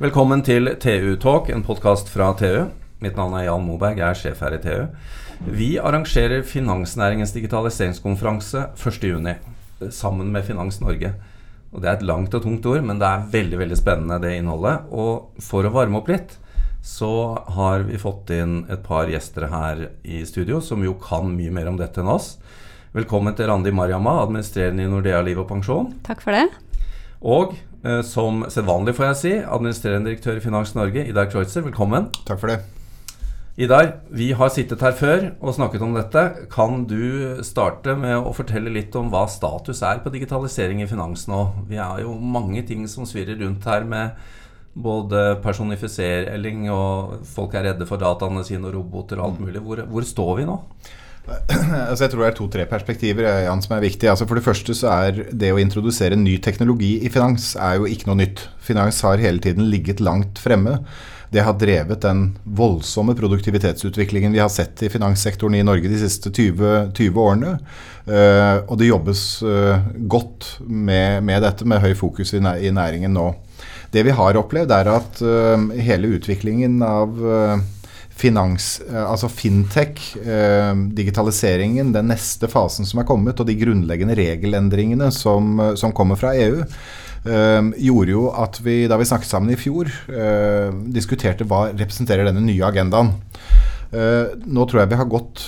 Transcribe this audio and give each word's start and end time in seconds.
Velkommen 0.00 0.40
til 0.40 0.70
TU 0.80 1.16
Talk, 1.20 1.50
en 1.52 1.60
podkast 1.66 2.08
fra 2.08 2.30
TU. 2.32 2.70
Mitt 3.04 3.18
navn 3.18 3.34
er 3.36 3.44
Jan 3.44 3.64
Moberg, 3.66 3.98
jeg 4.00 4.06
er 4.08 4.16
sjef 4.16 4.38
her 4.40 4.54
i 4.56 4.60
TU. 4.62 4.86
Vi 5.52 5.74
arrangerer 5.76 6.46
finansnæringens 6.48 7.34
digitaliseringskonferanse 7.34 8.70
1.6 8.72 9.90
sammen 9.92 10.30
med 10.32 10.46
Finans 10.46 10.80
Norge. 10.80 11.12
Og 11.72 11.82
Det 11.82 11.90
er 11.90 11.98
et 11.98 12.06
langt 12.08 12.32
og 12.34 12.42
tungt 12.42 12.64
ord, 12.66 12.80
men 12.88 12.98
det 13.02 13.08
er 13.08 13.26
veldig 13.34 13.58
veldig 13.60 13.78
spennende 13.78 14.20
det 14.22 14.38
innholdet. 14.38 14.88
Og 14.88 15.36
for 15.44 15.68
å 15.68 15.72
varme 15.74 16.00
opp 16.00 16.08
litt, 16.08 16.38
så 16.80 17.36
har 17.58 17.84
vi 17.84 18.00
fått 18.00 18.32
inn 18.32 18.62
et 18.72 18.80
par 18.86 19.12
gjester 19.12 19.50
her 19.52 19.90
i 20.08 20.22
studio 20.24 20.62
som 20.64 20.80
jo 20.82 20.96
kan 21.04 21.28
mye 21.36 21.52
mer 21.52 21.68
om 21.68 21.76
dette 21.76 22.00
enn 22.00 22.08
oss. 22.10 22.38
Velkommen 22.96 23.36
til 23.36 23.52
Randi 23.52 23.70
Mariamma, 23.76 24.22
administrerende 24.24 24.86
i 24.86 24.88
Nordea 24.88 25.20
Liv 25.20 25.44
og 25.44 25.50
Pensjon. 25.52 25.92
Takk 26.08 26.24
for 26.24 26.32
det. 26.32 26.48
Og 27.22 27.54
som 28.06 28.44
sedvanlig, 28.52 28.94
får 28.94 29.08
jeg 29.08 29.18
si, 29.18 29.32
administrerende 29.42 30.12
direktør 30.12 30.38
i 30.38 30.44
Finans 30.44 30.76
Norge, 30.76 31.02
Idar 31.10 31.26
Kreutzer. 31.32 31.64
Velkommen. 31.66 32.12
Takk 32.28 32.38
for 32.38 32.52
det. 32.52 32.60
Idar, 33.60 33.98
vi 34.08 34.30
har 34.32 34.48
sittet 34.48 34.80
her 34.80 34.94
før 34.96 35.26
og 35.44 35.52
snakket 35.52 35.82
om 35.84 35.92
dette. 35.92 36.22
Kan 36.48 36.86
du 36.88 37.42
starte 37.44 37.92
med 38.00 38.16
å 38.16 38.32
fortelle 38.32 38.72
litt 38.72 38.94
om 38.96 39.10
hva 39.12 39.26
status 39.28 39.82
er 39.84 40.00
på 40.00 40.12
digitalisering 40.14 40.80
i 40.80 40.86
finans 40.88 41.26
nå? 41.28 41.42
Vi 41.68 41.76
har 41.76 42.00
jo 42.00 42.14
mange 42.16 42.62
ting 42.64 42.86
som 42.88 43.04
svirrer 43.04 43.36
rundt 43.42 43.66
her 43.68 43.84
med 43.84 44.16
både 44.72 45.36
personifisering 45.44 46.64
og 46.72 47.26
folk 47.28 47.52
er 47.58 47.68
redde 47.68 47.84
for 47.90 48.00
dataene 48.00 48.40
sine 48.48 48.70
og 48.70 48.78
roboter 48.78 49.20
og 49.20 49.26
alt 49.26 49.44
mulig. 49.44 49.60
Hvor, 49.60 49.84
hvor 49.90 50.08
står 50.08 50.32
vi 50.40 50.48
nå? 50.48 50.56
Altså 51.88 52.04
jeg 52.04 52.12
tror 52.12 52.24
det 52.24 52.28
er 52.30 52.36
to-tre 52.38 52.66
perspektiver 52.70 53.28
Jan, 53.46 53.62
som 53.62 53.76
er 53.76 53.84
viktige. 53.84 54.10
Altså 54.10 54.26
for 54.28 54.38
det 54.38 54.46
første 54.46 54.74
så 54.76 54.90
er 55.06 55.24
det 55.30 55.52
å 55.54 55.60
introdusere 55.62 56.18
ny 56.18 56.38
teknologi 56.42 56.96
i 57.04 57.10
finans 57.12 57.52
er 57.54 57.78
jo 57.78 57.88
ikke 57.90 58.10
noe 58.10 58.20
nytt. 58.24 58.46
Finans 58.62 59.02
har 59.06 59.22
hele 59.22 59.42
tiden 59.42 59.70
ligget 59.70 60.02
langt 60.02 60.40
fremme. 60.42 60.80
Det 61.32 61.40
har 61.46 61.56
drevet 61.56 62.02
den 62.04 62.26
voldsomme 62.44 63.14
produktivitetsutviklingen 63.16 64.34
vi 64.34 64.42
har 64.42 64.50
sett 64.52 64.82
i 64.84 64.90
finanssektoren 64.92 65.56
i 65.56 65.64
Norge 65.64 65.88
de 65.88 66.00
siste 66.02 66.28
20, 66.28 66.90
20 66.92 67.22
årene. 67.22 67.54
Uh, 68.04 68.66
og 68.66 68.76
det 68.80 68.90
jobbes 68.90 69.22
uh, 69.46 69.78
godt 70.10 70.58
med, 70.66 71.22
med, 71.24 71.40
dette, 71.46 71.64
med 71.64 71.80
høy 71.80 71.94
fokus 71.96 72.34
i, 72.36 72.42
næringen 72.42 73.16
nå. 73.16 73.30
Det 73.92 74.04
vi 74.04 74.12
har 74.16 74.36
opplevd, 74.40 74.72
er 74.72 74.88
at 74.88 75.18
hele 75.84 76.14
utviklingen 76.16 76.78
av 76.80 77.18
finans, 78.22 78.80
eh, 78.88 79.02
altså 79.02 79.30
fintech, 79.30 80.00
eh, 80.22 80.72
digitaliseringen, 80.96 81.92
den 81.94 82.10
neste 82.12 82.50
fasen 82.50 82.88
som 82.88 83.02
er 83.02 83.08
kommet, 83.08 83.40
og 83.40 83.48
de 83.48 83.58
grunnleggende 83.58 84.16
regelendringene 84.18 85.10
som, 85.14 85.58
eh, 85.60 85.74
som 85.74 85.94
kommer 85.96 86.20
fra 86.20 86.34
EU, 86.38 86.62
gjorde 87.22 88.10
jo 88.10 88.22
at 88.34 88.56
vi, 88.64 88.88
da 88.90 88.96
vi 88.98 89.04
snakket 89.06 89.28
sammen 89.30 89.52
i 89.54 89.54
fjor, 89.54 89.86
diskuterte 90.90 91.46
hva 91.46 91.68
representerer 91.70 92.26
denne 92.26 92.42
nye 92.42 92.66
agendaen. 92.66 93.12
Uh, 93.92 94.32
nå 94.48 94.64
tror 94.64 94.82
jeg 94.82 94.88
vi 94.88 94.96
har 94.96 95.08
gått 95.10 95.42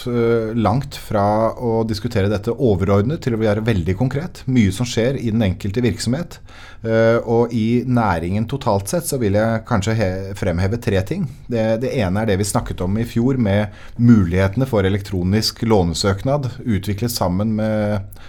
langt 0.55 0.98
fra 1.00 1.25
å 1.56 1.78
diskutere 1.89 2.28
dette 2.28 2.53
overordnet 2.53 3.23
til 3.25 3.37
å 3.37 3.41
være 3.41 3.64
veldig 3.64 3.97
konkret. 3.97 4.42
Mye 4.53 4.73
som 4.75 4.89
skjer 4.89 5.17
i 5.17 5.31
den 5.33 5.45
enkelte 5.47 5.81
virksomhet. 5.84 6.39
Uh, 6.84 7.17
og 7.25 7.55
i 7.56 7.81
næringen 7.89 8.45
totalt 8.50 8.91
sett 8.92 9.09
så 9.09 9.17
vil 9.20 9.39
jeg 9.39 9.62
kanskje 9.69 9.95
fremheve 10.37 10.77
tre 10.84 11.00
ting. 11.09 11.25
Det, 11.48 11.62
det, 11.81 11.95
ene 11.97 12.21
er 12.21 12.28
det 12.28 12.38
vi 12.43 12.49
snakket 12.49 12.83
om 12.84 12.99
i 13.00 13.06
fjor, 13.09 13.41
med 13.41 13.72
mulighetene 13.97 14.69
for 14.69 14.84
elektronisk 14.84 15.65
lånesøknad 15.65 16.50
utviklet 16.60 17.12
sammen 17.12 17.54
med, 17.56 18.21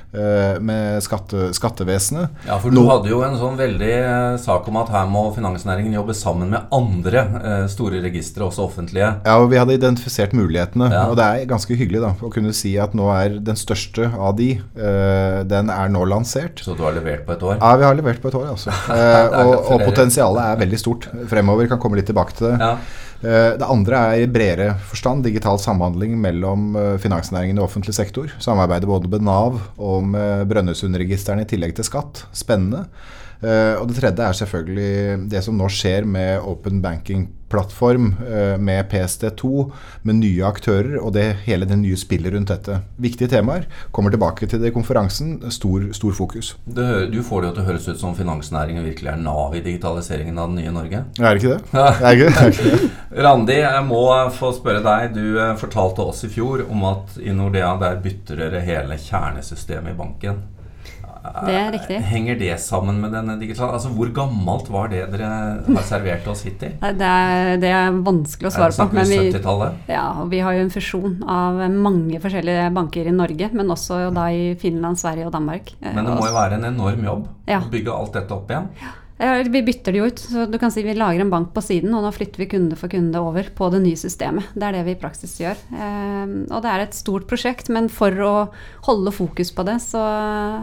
med 0.63 1.03
skatte, 1.03 1.49
skattevesenet. 1.55 2.45
Ja, 2.47 2.57
for 2.61 2.71
du 2.71 2.79
Nå, 2.79 2.85
hadde 2.89 3.11
jo 3.11 3.21
en 3.25 3.37
sånn 3.39 3.59
veldig 3.59 3.93
sak 4.41 4.67
om 4.71 4.79
at 4.79 4.91
her 4.93 5.09
må 5.11 5.27
finansnæringen 5.35 5.95
jobbe 5.97 6.15
sammen 6.17 6.53
med 6.53 6.71
andre 6.75 7.67
store 7.71 7.99
registre, 8.03 8.47
også 8.47 8.65
offentlige. 8.69 9.11
Ja, 9.25 9.37
og 9.41 9.51
vi 9.51 9.59
hadde 9.59 9.75
identifisert 9.75 10.04
mulighetene. 10.35 10.89
Ja. 10.91 11.05
Og 11.11 11.17
det 11.19 11.25
er 11.25 11.49
ganske 11.49 11.77
hyggelig 11.77 12.01
da, 12.03 12.11
å 12.19 12.31
kunne 12.33 12.53
si 12.55 12.75
at 12.81 12.95
nå 12.97 13.09
er 13.13 13.39
den 13.43 13.59
største 13.59 14.09
av 14.11 14.35
de, 14.39 14.55
den 14.75 15.71
er 15.73 15.91
nå 15.93 16.03
lansert. 16.09 16.61
Så 16.63 16.75
du 16.77 16.83
har 16.85 16.95
levert 16.95 17.25
på 17.27 17.35
et 17.35 17.45
år? 17.45 17.57
Ja, 17.59 17.73
vi 17.79 17.87
har 17.87 17.97
levert 17.97 18.21
på 18.23 18.31
et 18.31 18.39
år. 18.39 18.51
Altså. 18.55 18.73
Uh, 18.95 19.33
og, 19.41 19.51
og, 19.73 19.81
potensialet 19.83 20.41
er 20.41 20.59
veldig 20.61 20.77
stort 20.79 21.07
fremover. 21.29 21.67
Kan 21.69 21.81
komme 21.81 21.97
litt 21.99 22.07
tilbake 22.09 22.35
til 22.37 22.47
det. 22.47 22.55
Ja. 22.61 22.71
Eh, 23.25 23.51
det 23.59 23.67
andre 23.67 23.99
er 24.11 24.23
i 24.23 24.29
bredere 24.29 24.75
forstand 24.89 25.23
digital 25.25 25.59
samhandling 25.61 26.15
mellom 26.21 26.75
finansnæringen 27.01 27.59
og 27.59 27.69
offentlig 27.69 27.95
sektor. 27.97 28.31
Samarbeidet 28.43 28.89
både 28.89 29.11
med 29.11 29.25
Nav 29.25 29.59
og 29.75 30.07
med 30.13 30.45
Brønnøysundregistrene 30.51 31.45
i 31.45 31.49
tillegg 31.49 31.75
til 31.77 31.87
skatt. 31.87 32.25
Spennende. 32.35 32.85
Uh, 33.43 33.75
og 33.81 33.89
det 33.89 33.97
tredje 33.99 34.25
er 34.25 34.37
selvfølgelig 34.39 35.29
det 35.29 35.41
som 35.45 35.57
nå 35.59 35.67
skjer 35.69 36.07
med 36.07 36.45
Open 36.47 36.79
Banking-plattform, 36.81 37.34
uh, 37.53 38.57
med 38.57 38.85
PST2, 38.91 39.71
med 40.03 40.15
nye 40.15 40.45
aktører 40.45 40.97
og 40.99 41.13
det, 41.13 41.25
hele 41.45 41.65
det 41.65 41.77
nye 41.79 41.97
spillet 41.97 42.33
rundt 42.33 42.49
dette. 42.49 42.79
Viktige 42.97 43.29
temaer. 43.31 43.67
Kommer 43.91 44.11
tilbake 44.11 44.47
til 44.47 44.61
det 44.61 44.71
i 44.71 44.75
konferansen. 44.75 45.37
Stor, 45.51 45.91
stor 45.93 46.13
fokus. 46.13 46.55
Det, 46.65 47.11
du 47.13 47.21
får 47.23 47.41
det 47.41 47.49
jo 47.49 47.55
til 47.55 47.63
å 47.63 47.67
høres 47.69 47.87
ut 47.89 48.01
som 48.01 48.15
finansnæringen 48.17 48.85
virkelig 48.85 49.13
er 49.13 49.21
nav 49.21 49.55
i 49.55 49.63
digitaliseringen 49.63 50.39
av 50.39 50.51
det 50.51 50.63
nye 50.63 50.75
Norge. 50.75 51.03
Er 51.19 51.29
det 51.29 51.43
ikke 51.43 51.55
det? 51.55 51.61
Er 52.05 52.19
det? 52.19 52.31
Ikke 52.49 52.71
det? 52.71 52.89
Randi, 53.25 53.59
jeg 53.61 53.85
må 53.87 54.03
få 54.35 54.51
spørre 54.55 54.83
deg. 54.85 55.15
Du 55.15 55.39
eh, 55.39 55.55
fortalte 55.59 56.03
oss 56.05 56.25
i 56.27 56.31
fjor 56.31 56.65
om 56.69 56.83
at 56.89 57.15
i 57.21 57.33
Nordea 57.35 57.75
der 57.81 58.01
bytter 58.03 58.45
dere 58.45 58.63
hele 58.65 58.99
kjernesystemet 58.99 59.93
i 59.93 59.97
banken. 59.97 60.43
Det 61.45 61.55
er 61.57 61.71
riktig. 61.73 61.99
Henger 62.09 62.39
det 62.39 62.57
sammen 62.63 62.99
med 63.01 63.13
denne 63.15 63.37
digitale 63.39 63.77
Altså, 63.77 63.91
Hvor 63.95 64.11
gammelt 64.15 64.69
var 64.71 64.89
det 64.91 65.03
dere 65.13 65.29
har 65.65 65.87
servert 65.87 66.27
oss 66.31 66.43
hittil? 66.47 66.75
Det 66.81 67.11
er, 67.11 67.55
det 67.61 67.71
er 67.71 67.95
vanskelig 68.05 68.51
å 68.51 68.53
svare 68.55 68.75
på. 68.75 68.89
Men 68.95 69.09
vi, 69.09 69.21
ja, 69.91 70.05
vi 70.31 70.41
har 70.45 70.57
jo 70.57 70.65
en 70.65 70.73
fusjon 70.73 71.17
av 71.29 71.63
mange 71.71 72.19
forskjellige 72.23 72.67
banker 72.75 73.09
i 73.09 73.15
Norge, 73.15 73.49
men 73.55 73.73
også 73.73 74.05
da 74.15 74.27
i 74.33 74.53
Finland, 74.61 74.99
Sverige 75.01 75.29
og 75.29 75.33
Danmark. 75.35 75.73
Men 75.81 76.03
det 76.03 76.13
må 76.13 76.29
jo 76.29 76.35
være 76.35 76.59
en 76.59 76.69
enorm 76.73 77.09
jobb 77.09 77.25
ja. 77.49 77.61
å 77.61 77.73
bygge 77.73 77.95
alt 77.95 78.15
dette 78.21 78.37
opp 78.37 78.53
igjen? 78.53 78.71
Ja. 78.83 78.93
Vi 79.17 79.61
bytter 79.63 79.93
det 79.95 79.99
jo 80.01 80.07
ut. 80.09 80.19
så 80.19 80.43
du 80.45 80.57
kan 80.59 80.71
si 80.71 80.83
Vi 80.83 80.93
lager 80.93 81.21
en 81.23 81.29
bank 81.31 81.53
på 81.55 81.61
siden, 81.63 81.93
og 81.95 82.03
nå 82.03 82.11
flytter 82.11 82.41
vi 82.41 82.49
kunde 82.51 82.75
for 82.75 82.91
kunde 82.91 83.19
over 83.23 83.47
på 83.55 83.69
det 83.71 83.79
nye 83.85 83.95
systemet. 83.95 84.49
Det 84.53 84.67
er 84.67 84.75
det 84.75 84.83
vi 84.89 84.91
i 84.91 84.99
praksis 84.99 85.37
gjør. 85.39 85.61
Ehm, 85.71 86.33
og 86.49 86.59
det 86.65 86.73
er 86.73 86.83
et 86.83 86.97
stort 86.97 87.27
prosjekt, 87.29 87.71
men 87.71 87.87
for 87.87 88.11
å 88.11 88.33
holde 88.89 89.15
fokus 89.15 89.53
på 89.55 89.63
det, 89.67 89.77
så 89.85 90.03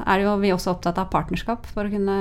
er 0.04 0.20
det 0.20 0.26
jo 0.26 0.36
vi 0.42 0.52
også 0.52 0.74
opptatt 0.74 1.00
av 1.00 1.08
partnerskap 1.14 1.64
for 1.72 1.88
å 1.88 1.94
kunne 1.94 2.18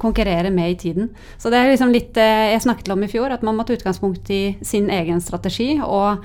konkurrere 0.00 0.48
med 0.54 0.72
i 0.72 0.80
tiden. 0.86 1.12
Så 1.36 1.52
det 1.52 1.60
er 1.60 1.68
liksom 1.74 1.92
litt 1.92 2.14
det 2.16 2.30
jeg 2.54 2.64
snakket 2.64 2.88
om 2.96 3.04
i 3.04 3.12
fjor, 3.12 3.36
at 3.36 3.44
man 3.44 3.58
må 3.58 3.68
ta 3.68 3.76
utgangspunkt 3.76 4.32
i 4.32 4.56
sin 4.64 4.88
egen 4.88 5.20
strategi. 5.20 5.74
og 5.84 6.24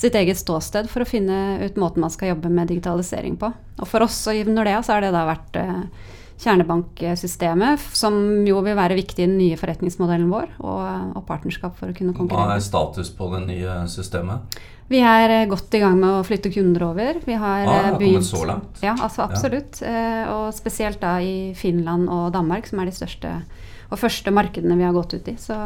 sitt 0.00 0.14
eget 0.16 0.38
ståsted 0.40 0.88
for 0.88 1.04
å 1.04 1.08
finne 1.08 1.60
ut 1.60 1.76
måten 1.76 2.00
man 2.00 2.12
skal 2.12 2.32
jobbe 2.32 2.48
med 2.48 2.70
digitalisering 2.70 3.36
på. 3.40 3.50
Og 3.80 3.88
for 3.88 4.06
oss 4.06 4.22
i 4.32 4.46
Nordea 4.48 4.80
så 4.80 4.96
har 4.96 5.04
det 5.04 5.12
da 5.12 5.26
vært 5.28 5.58
eh, 5.60 5.82
kjernebanksystemet, 6.40 7.82
som 7.96 8.16
jo 8.48 8.62
vil 8.64 8.76
være 8.78 8.96
viktig 8.98 9.24
i 9.24 9.28
den 9.28 9.38
nye 9.40 9.58
forretningsmodellen 9.60 10.30
vår, 10.32 10.54
og, 10.64 10.82
og 11.18 11.24
partnerskap 11.28 11.76
for 11.76 11.92
å 11.92 11.96
kunne 11.96 12.16
konkurrere. 12.16 12.54
Hva 12.54 12.60
er 12.60 12.64
status 12.64 13.12
på 13.16 13.28
det 13.34 13.42
nye 13.50 13.80
systemet? 13.92 14.60
Vi 14.90 14.98
er 15.06 15.30
eh, 15.30 15.46
godt 15.46 15.74
i 15.78 15.82
gang 15.82 16.00
med 16.00 16.10
å 16.16 16.22
flytte 16.26 16.50
kunder 16.50 16.88
over. 16.88 17.20
Vi 17.22 17.36
har 17.38 17.68
ah, 17.68 17.90
eh, 17.92 17.98
begynt 18.00 18.26
så 18.26 18.42
langt? 18.48 18.80
Ja, 18.82 18.96
altså 18.98 19.22
absolutt. 19.28 19.78
Ja. 19.84 19.92
Eh, 19.92 20.30
og 20.34 20.56
spesielt 20.56 20.98
da 21.02 21.18
i 21.22 21.52
Finland 21.58 22.10
og 22.10 22.32
Danmark, 22.34 22.66
som 22.66 22.82
er 22.82 22.90
de 22.90 22.96
største 22.96 23.36
og 23.90 23.98
første 23.98 24.30
markedene 24.30 24.76
vi 24.78 24.86
har 24.86 24.94
gått 24.94 25.16
ut 25.18 25.28
i. 25.28 25.34
Så. 25.38 25.56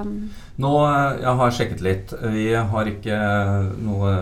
Nå, 0.57 0.73
Jeg 1.21 1.35
har 1.41 1.53
sjekket 1.53 1.83
litt. 1.85 2.15
Vi 2.33 2.47
har 2.57 2.89
ikke 2.89 3.19
noe, 3.85 4.13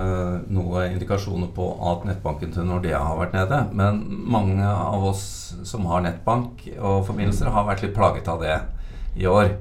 noe 0.50 0.86
indikasjoner 0.90 1.52
på 1.54 1.68
at 1.92 2.06
nettbanken 2.08 2.54
til 2.54 2.66
Nordea 2.66 2.98
har 2.98 3.20
vært 3.20 3.36
nede. 3.38 3.60
Men 3.78 4.02
mange 4.10 4.66
av 4.66 5.06
oss 5.12 5.54
som 5.68 5.86
har 5.86 6.02
nettbank 6.02 6.66
og 6.80 7.04
forbindelser, 7.06 7.52
har 7.54 7.68
vært 7.68 7.86
litt 7.86 7.94
plaget 7.94 8.30
av 8.32 8.42
det 8.42 8.58
i 9.22 9.28
år. 9.30 9.54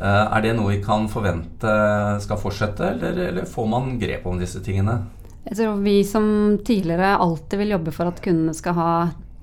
Eh, 0.00 0.24
er 0.24 0.42
det 0.44 0.56
noe 0.56 0.74
vi 0.74 0.80
kan 0.84 1.06
forvente 1.08 1.76
skal 2.24 2.40
fortsette, 2.40 2.94
eller, 2.94 3.20
eller 3.28 3.48
får 3.48 3.68
man 3.70 3.94
grep 4.00 4.26
om 4.28 4.40
disse 4.40 4.60
tingene? 4.64 4.98
Jeg 5.46 5.60
tror 5.60 5.78
Vi 5.84 6.00
som 6.04 6.26
tidligere 6.66 7.16
alltid 7.22 7.60
vil 7.60 7.76
jobbe 7.76 7.94
for 7.94 8.10
at 8.10 8.20
kundene 8.24 8.56
skal 8.56 8.76
ha 8.76 8.90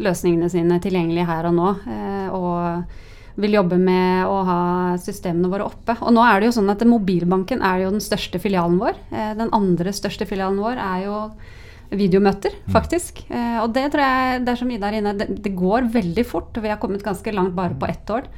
løsningene 0.04 0.50
sine 0.52 0.80
tilgjengelig 0.84 1.26
her 1.30 1.48
og 1.50 1.58
nå. 1.58 1.74
Eh, 1.86 2.30
og 2.34 3.13
vil 3.40 3.58
jobbe 3.58 3.80
med 3.82 4.28
å 4.30 4.38
ha 4.46 4.62
systemene 5.02 5.50
våre 5.50 5.66
oppe. 5.66 5.96
Og 6.06 6.14
nå 6.14 6.22
er 6.26 6.40
det 6.40 6.52
jo 6.52 6.56
sånn 6.60 6.70
at 6.74 6.86
Mobilbanken 6.86 7.64
er 7.66 7.84
jo 7.84 7.94
den 7.96 8.04
største 8.04 8.42
filialen 8.42 8.78
vår. 8.82 9.00
Eh, 9.10 9.34
den 9.40 9.52
andre 9.56 9.94
største 9.96 10.28
filialen 10.30 10.62
vår 10.62 10.82
er 10.82 11.06
jo 11.08 11.20
videomøter, 11.94 12.56
mm. 12.64 12.74
faktisk. 12.74 13.24
Mm. 13.30 13.60
Og 13.64 13.74
det 13.76 13.88
tror 13.94 14.06
jeg, 14.06 14.44
det 14.46 14.54
er 14.54 14.62
som 14.62 14.74
Ida 14.74 14.90
er 14.90 15.00
inne, 15.00 15.16
det, 15.18 15.30
det, 15.46 15.54
går 15.58 15.90
veldig 15.94 16.26
fort. 16.30 16.58
Vi 16.62 16.72
har 16.72 16.82
kommet 16.82 17.06
ganske 17.06 17.34
langt 17.34 17.56
bare 17.58 17.78
på 17.78 17.90
ett 17.90 18.14
år. 18.14 18.30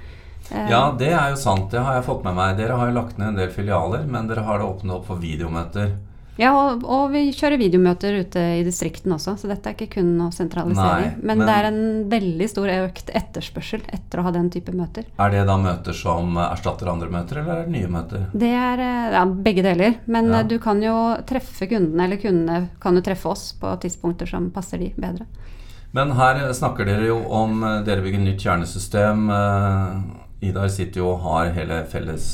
Eh, 0.51 0.71
ja, 0.71 0.87
det 0.97 1.11
er 1.11 1.33
jo 1.33 1.39
sant. 1.39 1.69
Det 1.71 1.83
har 1.83 1.99
jeg 1.99 2.07
fått 2.07 2.25
med 2.27 2.37
meg. 2.37 2.55
Dere 2.59 2.79
har 2.79 2.91
jo 2.91 2.99
lagt 2.99 3.19
ned 3.19 3.33
en 3.33 3.39
del 3.43 3.51
filialer, 3.53 4.07
men 4.07 4.31
dere 4.31 4.45
har 4.47 4.61
det 4.61 4.69
åpnet 4.69 4.95
opp 4.99 5.09
for 5.11 5.23
videomøter. 5.23 5.95
Ja, 6.37 6.49
og, 6.51 6.81
og, 6.83 7.05
vi 7.13 7.29
kjører 7.31 7.55
videomøter 7.61 8.17
ute 8.25 8.41
i 8.59 8.63
distriktene 8.67 9.15
også, 9.15 9.37
så 9.39 9.47
dette 9.47 9.69
er 9.71 9.75
ikke 9.77 10.01
kun 10.01 10.09
å 10.25 10.27
sentralisere. 10.35 11.05
Nei, 11.05 11.11
men, 11.21 11.37
men- 11.39 11.47
det 11.47 11.53
er 11.55 11.67
en 11.69 11.79
veldig 12.11 12.47
stor 12.51 12.71
økt 12.73 13.11
etterspørsel 13.15 13.85
etter 13.95 14.19
å 14.19 14.25
ha 14.27 14.33
den 14.35 14.49
type 14.51 14.73
møter. 14.75 15.07
Er 15.15 15.31
det 15.31 15.45
da 15.47 15.55
møter 15.61 15.95
som 15.95 16.35
erstatter 16.43 16.91
andre 16.91 17.07
møter, 17.13 17.39
eller 17.39 17.61
er 17.61 17.69
det 17.69 17.75
nye 17.77 17.87
møter? 17.93 18.25
Det 18.35 18.51
er 18.51 18.83
eh, 18.83 19.15
ja, 19.15 19.23
begge 19.47 19.63
deler, 19.63 19.95
men 20.11 20.27
Ja. 20.33 20.41
eh, 20.41 20.47
du 20.51 20.57
kan 20.59 20.83
jo 20.83 20.97
treffe 21.25 21.69
kundene, 21.71 22.03
eller 22.09 22.19
kundene 22.19 22.67
kan 22.83 22.99
jo 22.99 23.05
treffe 23.07 23.31
oss 23.31 23.53
på 23.61 23.71
tidspunkter 23.85 24.27
som 24.27 24.51
passer 24.51 24.83
de 24.83 24.91
bedre. 24.99 25.23
Men 25.95 26.11
her 26.19 26.41
snakker 26.51 26.83
dere 26.85 27.07
jo 27.13 27.21
om 27.31 27.61
eh, 27.63 27.77
Dere 27.87 28.03
bygger 28.03 28.19
nytt 28.25 28.43
kjernesystem. 28.43 29.29
Idar 30.43 30.67
sitter 30.67 30.99
jo 30.99 31.13
og 31.13 31.21
har 31.29 31.53
hele 31.55 31.79
felles 31.89 32.25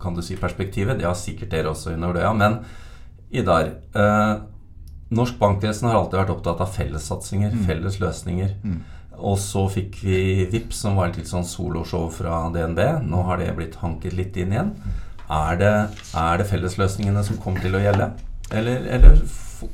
kan 0.00 0.14
du 0.14 0.22
si, 0.22 0.36
perspektivet. 0.36 0.98
Det 0.98 1.06
har 1.08 1.16
sikkert 1.18 1.50
dere 1.54 1.72
også 1.72 1.94
i 1.94 2.00
Nordøya. 2.00 2.32
Men 2.36 2.60
Idar, 3.30 3.72
eh, 3.94 4.34
norsk 5.10 5.38
bankvesen 5.38 5.88
har 5.88 5.98
alltid 5.98 6.20
vært 6.20 6.34
opptatt 6.36 6.60
av 6.60 6.70
fellessatsinger, 6.74 7.56
felles 7.66 7.98
løsninger. 8.02 8.54
Og 9.16 9.38
så 9.40 9.64
fikk 9.72 10.02
vi 10.04 10.46
VIPS, 10.52 10.82
som 10.84 10.96
var 10.96 11.08
et 11.08 11.16
litt 11.16 11.30
sånn 11.30 11.44
soloshow 11.44 12.10
fra 12.12 12.50
DNB. 12.52 13.00
Nå 13.08 13.22
har 13.24 13.38
det 13.40 13.54
blitt 13.56 13.78
hanket 13.80 14.12
litt 14.12 14.36
inn 14.36 14.52
igjen. 14.52 14.74
Er 15.30 15.56
det, 15.56 15.74
er 16.14 16.38
det 16.38 16.46
fellesløsningene 16.46 17.24
som 17.24 17.38
kommer 17.42 17.60
til 17.64 17.74
å 17.74 17.82
gjelde? 17.82 18.12
Eller, 18.54 18.84
eller 18.94 19.16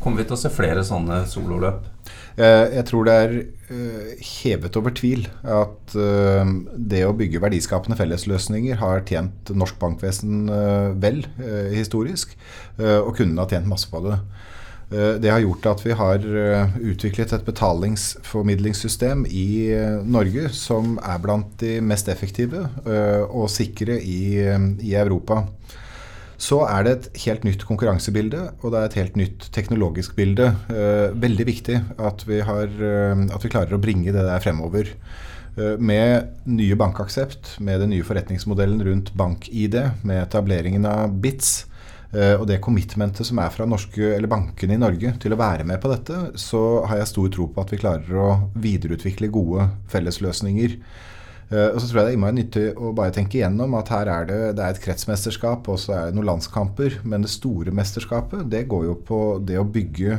kommer 0.00 0.23
vi 0.23 0.29
til 0.29 0.37
å 0.37 0.40
se 0.40 0.50
flere 0.52 0.84
sånne 0.87 1.23
sololøp? 1.31 1.88
Eh, 2.37 2.79
Jeg 2.79 2.84
tror 2.88 3.06
det 3.06 3.17
er 3.25 3.34
eh, 3.43 4.12
hevet 4.25 4.76
over 4.81 4.94
tvil 4.96 5.26
at 5.43 5.96
eh, 5.96 6.55
det 6.76 7.02
å 7.06 7.14
bygge 7.17 7.43
verdiskapende 7.43 7.99
fellesløsninger 7.99 8.81
har 8.81 9.05
tjent 9.08 9.52
norsk 9.52 9.79
bankvesen 9.82 10.49
vel 11.02 11.25
historisk, 11.73 12.34
og 12.79 13.12
kundene 13.17 13.44
har 13.44 13.52
tjent 13.52 13.69
masse 13.69 13.90
på 13.90 14.00
det. 14.05 14.17
Det 14.93 15.31
har 15.32 15.40
gjort 15.40 15.67
at 15.70 15.82
vi 15.87 15.94
har 15.96 16.25
utviklet 16.85 17.32
et 17.32 17.44
betalingsformidlingssystem 17.46 19.25
i 19.25 19.73
Norge 20.05 20.50
som 20.52 20.99
er 21.00 21.23
blant 21.25 21.55
de 21.62 21.78
mest 21.81 22.11
effektive 22.12 22.67
og 23.31 23.49
sikre 23.52 23.96
i, 23.96 24.37
i 24.85 24.93
Europa. 25.00 25.46
Så 26.42 26.58
er 26.66 26.82
det 26.82 26.92
et 26.92 27.20
helt 27.26 27.44
nytt 27.46 27.62
konkurransebilde, 27.68 28.40
og 28.62 28.72
det 28.74 28.78
er 28.80 28.88
et 28.88 28.98
helt 28.98 29.18
nytt 29.20 29.44
teknologisk 29.54 30.16
bilde. 30.18 30.48
Eh, 30.74 31.14
veldig 31.22 31.44
viktig 31.46 31.76
at 32.02 32.24
vi, 32.26 32.40
har, 32.42 32.66
eh, 32.66 33.26
at 33.30 33.44
vi 33.44 33.50
klarer 33.52 33.76
å 33.76 33.82
bringe 33.82 34.10
det 34.10 34.24
der 34.26 34.42
fremover. 34.42 34.90
Eh, 35.54 35.76
med 35.78 36.32
nye 36.50 36.78
bankaksept, 36.78 37.60
med 37.60 37.84
den 37.84 37.92
nye 37.94 38.06
forretningsmodellen 38.06 38.82
rundt 38.88 39.12
bank-ID, 39.14 39.78
med 40.02 40.24
etableringen 40.24 40.88
av 40.88 41.14
BITS, 41.22 41.68
og 42.12 42.42
det 42.44 42.58
commitmentet 42.60 43.24
som 43.24 43.38
er 43.40 43.48
fra 43.48 43.64
norske, 43.64 44.18
bankene 44.28 44.74
i 44.74 44.80
Norge 44.82 45.14
til 45.16 45.32
å 45.32 45.38
være 45.40 45.64
med 45.64 45.80
på 45.80 45.88
dette, 45.88 46.18
så 46.36 46.84
har 46.84 46.98
jeg 47.00 47.08
stor 47.08 47.30
tro 47.32 47.46
på 47.48 47.62
at 47.62 47.72
vi 47.72 47.78
klarer 47.80 48.18
å 48.20 48.26
videreutvikle 48.52 49.30
gode 49.32 49.64
fellesløsninger. 49.88 50.74
Eh, 51.52 51.69
og 51.75 51.81
så 51.81 51.87
tror 51.88 51.99
jeg 52.00 52.06
det 52.06 52.12
er 52.12 52.16
innmari 52.16 52.34
nyttig 52.38 52.64
å 52.81 52.93
bare 52.96 53.12
tenke 53.12 53.37
igjennom 53.38 53.75
at 53.76 53.88
her 53.93 54.06
er 54.08 54.25
det, 54.28 54.38
det 54.56 54.62
er 54.64 54.70
et 54.72 54.82
kretsmesterskap, 54.82 55.69
og 55.69 55.78
så 55.81 55.93
er 55.96 56.02
det 56.08 56.14
noen 56.16 56.31
landskamper. 56.31 56.90
Men 57.04 57.22
det 57.26 57.32
store 57.34 57.70
mesterskapet 57.76 58.40
det 58.52 58.69
går 58.72 58.82
jo 58.88 58.94
på 59.08 59.19
det 59.44 59.58
å 59.60 59.69
bygge 59.69 60.10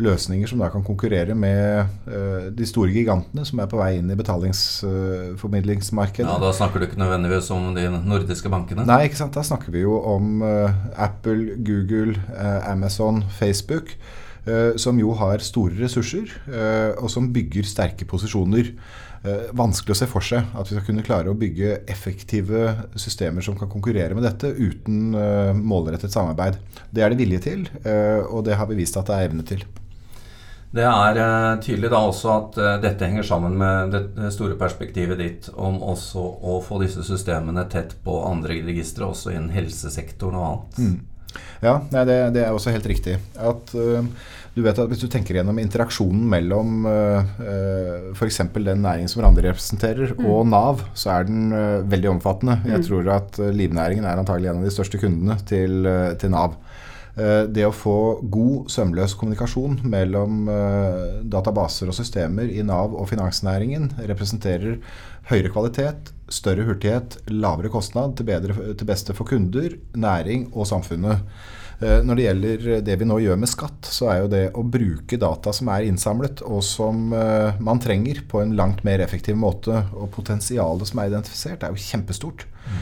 løsninger 0.00 0.48
som 0.48 0.58
da 0.62 0.68
kan 0.72 0.84
konkurrere 0.86 1.34
med 1.34 1.86
uh, 2.06 2.50
de 2.54 2.66
store 2.68 2.92
gigantene 2.94 3.44
som 3.48 3.60
er 3.60 3.66
på 3.70 3.78
vei 3.80 3.96
inn 3.98 4.10
i 4.12 4.18
betalingsformidlingsmarkedet. 4.18 6.28
Ja, 6.28 6.38
Da 6.38 6.52
snakker 6.54 6.78
du 6.80 6.84
ikke 6.86 7.02
nødvendigvis 7.02 7.50
om 7.54 7.62
de 7.76 7.84
nordiske 7.98 8.48
bankene? 8.52 8.86
Nei, 8.88 9.02
ikke 9.08 9.20
sant. 9.20 9.36
Da 9.36 9.42
snakker 9.44 9.70
vi 9.74 9.80
jo 9.82 9.94
om 10.14 10.24
uh, 10.46 10.70
Apple, 10.96 11.42
Google, 11.66 12.12
Amazon, 12.68 13.16
Facebook. 13.40 13.86
Eh, 14.48 14.76
som 14.80 14.98
jo 15.00 15.12
har 15.18 15.42
store 15.44 15.76
ressurser, 15.82 16.30
eh, 16.48 16.94
og 16.98 17.10
som 17.12 17.28
bygger 17.34 17.66
sterke 17.68 18.08
posisjoner. 18.08 18.72
Eh, 19.26 19.48
vanskelig 19.58 19.96
å 19.96 19.98
se 19.98 20.06
for 20.10 20.24
seg 20.24 20.46
at 20.54 20.68
vi 20.68 20.76
skal 20.76 20.86
kunne 20.86 21.04
klare 21.06 21.32
å 21.32 21.38
bygge 21.38 21.82
effektive 21.90 22.70
systemer 22.98 23.44
som 23.44 23.58
kan 23.58 23.70
konkurrere 23.70 24.14
med 24.14 24.24
dette 24.26 24.52
uten 24.54 25.10
målrettet 25.58 26.14
samarbeid. 26.14 26.60
Det 26.94 27.02
er 27.02 27.10
det 27.10 27.18
vilje 27.18 27.42
til, 27.42 27.66
og 28.30 28.44
det 28.46 28.54
har 28.56 28.70
vi 28.70 28.78
vist 28.78 28.96
at 28.96 29.10
det 29.10 29.16
er 29.16 29.26
evne 29.32 29.42
til. 29.48 29.66
Det 30.70 30.84
er 30.84 31.18
tydelig 31.64 31.90
da 31.90 32.04
også 32.06 32.30
at 32.36 32.58
dette 32.84 33.08
henger 33.08 33.26
sammen 33.26 33.58
med 33.58 33.90
det, 33.96 34.30
store 34.36 34.54
perspektivet 34.60 35.18
ditt 35.18 35.50
om 35.56 35.82
også 35.82 36.22
å 36.22 36.60
få 36.62 36.78
disse 36.84 37.02
systemene 37.02 37.66
tett 37.72 37.96
på 38.04 38.20
andre 38.22 38.60
registre, 38.62 39.08
også 39.08 39.34
innen 39.34 39.50
helsesektoren 39.50 40.38
og 40.38 40.50
annet. 40.52 41.06
Ja, 41.60 41.78
nei, 41.90 42.04
det, 42.06 42.18
det 42.36 42.44
er 42.44 42.54
også 42.54 42.72
helt 42.74 42.86
riktig. 42.88 43.16
At 43.34 43.72
øh, 43.74 44.06
du 44.58 44.64
vet 44.66 44.78
at 44.82 44.90
Hvis 44.90 45.04
du 45.04 45.08
tenker 45.10 45.38
gjennom 45.38 45.60
interaksjonen 45.62 46.24
mellom 46.28 46.88
uh, 46.88 48.12
f.eks. 48.18 48.42
den 48.56 48.82
næringen 48.84 49.10
som 49.10 49.22
Randi 49.24 49.46
representerer, 49.46 50.16
og 50.18 50.44
Nav, 50.50 50.82
så 50.98 51.14
er 51.14 51.28
den 51.28 51.52
øh, 51.54 51.86
veldig 51.88 52.10
omfattende. 52.16 52.58
Jeg 52.66 52.84
tror 52.88 53.08
at 53.14 53.38
livnæringen 53.54 54.04
er 54.04 54.20
antagelig 54.20 54.50
en 54.50 54.60
av 54.60 54.66
de 54.66 54.74
største 54.74 55.00
kundene 55.00 55.38
til, 55.48 55.86
til 56.20 56.32
Nav. 56.34 56.58
Eh, 57.18 57.44
det 57.50 57.64
å 57.66 57.74
få 57.74 57.96
god, 58.30 58.68
sømløs 58.70 59.16
kommunikasjon 59.18 59.80
mellom 59.90 60.46
eh, 60.52 61.18
databaser 61.26 61.90
og 61.90 61.96
systemer 61.96 62.50
i 62.52 62.62
Nav 62.66 62.94
og 62.94 63.08
finansnæringen 63.10 63.90
representerer 63.98 64.78
høyere 65.28 65.50
kvalitet, 65.52 66.12
større 66.32 66.66
hurtighet, 66.68 67.18
lavere 67.32 67.72
kostnad 67.72 68.14
til, 68.16 68.28
bedre, 68.28 68.54
til 68.78 68.88
beste 68.88 69.16
for 69.16 69.28
kunder, 69.28 69.74
næring 69.98 70.48
og 70.54 70.68
samfunnet. 70.70 71.24
Eh, 71.78 72.00
Når 72.02 72.18
det 72.18 72.24
gjelder 72.24 72.68
det 72.86 72.96
vi 72.98 73.06
nå 73.06 73.18
gjør 73.22 73.38
med 73.38 73.50
skatt, 73.50 73.86
så 73.86 74.10
er 74.10 74.20
jo 74.22 74.30
det 74.32 74.44
å 74.58 74.64
bruke 74.66 75.18
data 75.20 75.52
som 75.54 75.70
er 75.70 75.86
innsamlet, 75.86 76.42
og 76.42 76.62
som 76.66 77.12
eh, 77.14 77.58
man 77.62 77.82
trenger 77.82 78.24
på 78.28 78.42
en 78.42 78.56
langt 78.58 78.82
mer 78.86 79.02
effektiv 79.04 79.38
måte, 79.38 79.84
og 79.94 80.10
potensialet 80.16 80.90
som 80.90 81.02
er 81.02 81.12
identifisert, 81.12 81.62
er 81.62 81.74
jo 81.74 81.88
kjempestort. 81.88 82.46
Mm. 82.68 82.80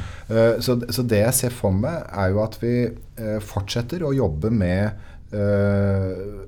Så, 0.59 0.75
så 0.91 1.03
det 1.07 1.21
jeg 1.21 1.35
ser 1.37 1.53
for 1.55 1.71
meg, 1.71 2.01
er 2.11 2.33
jo 2.33 2.41
at 2.43 2.57
vi 2.59 2.73
eh, 2.89 3.37
fortsetter 3.45 4.03
å 4.03 4.15
jobbe 4.17 4.51
med 4.51 4.89
eh, 4.89 5.16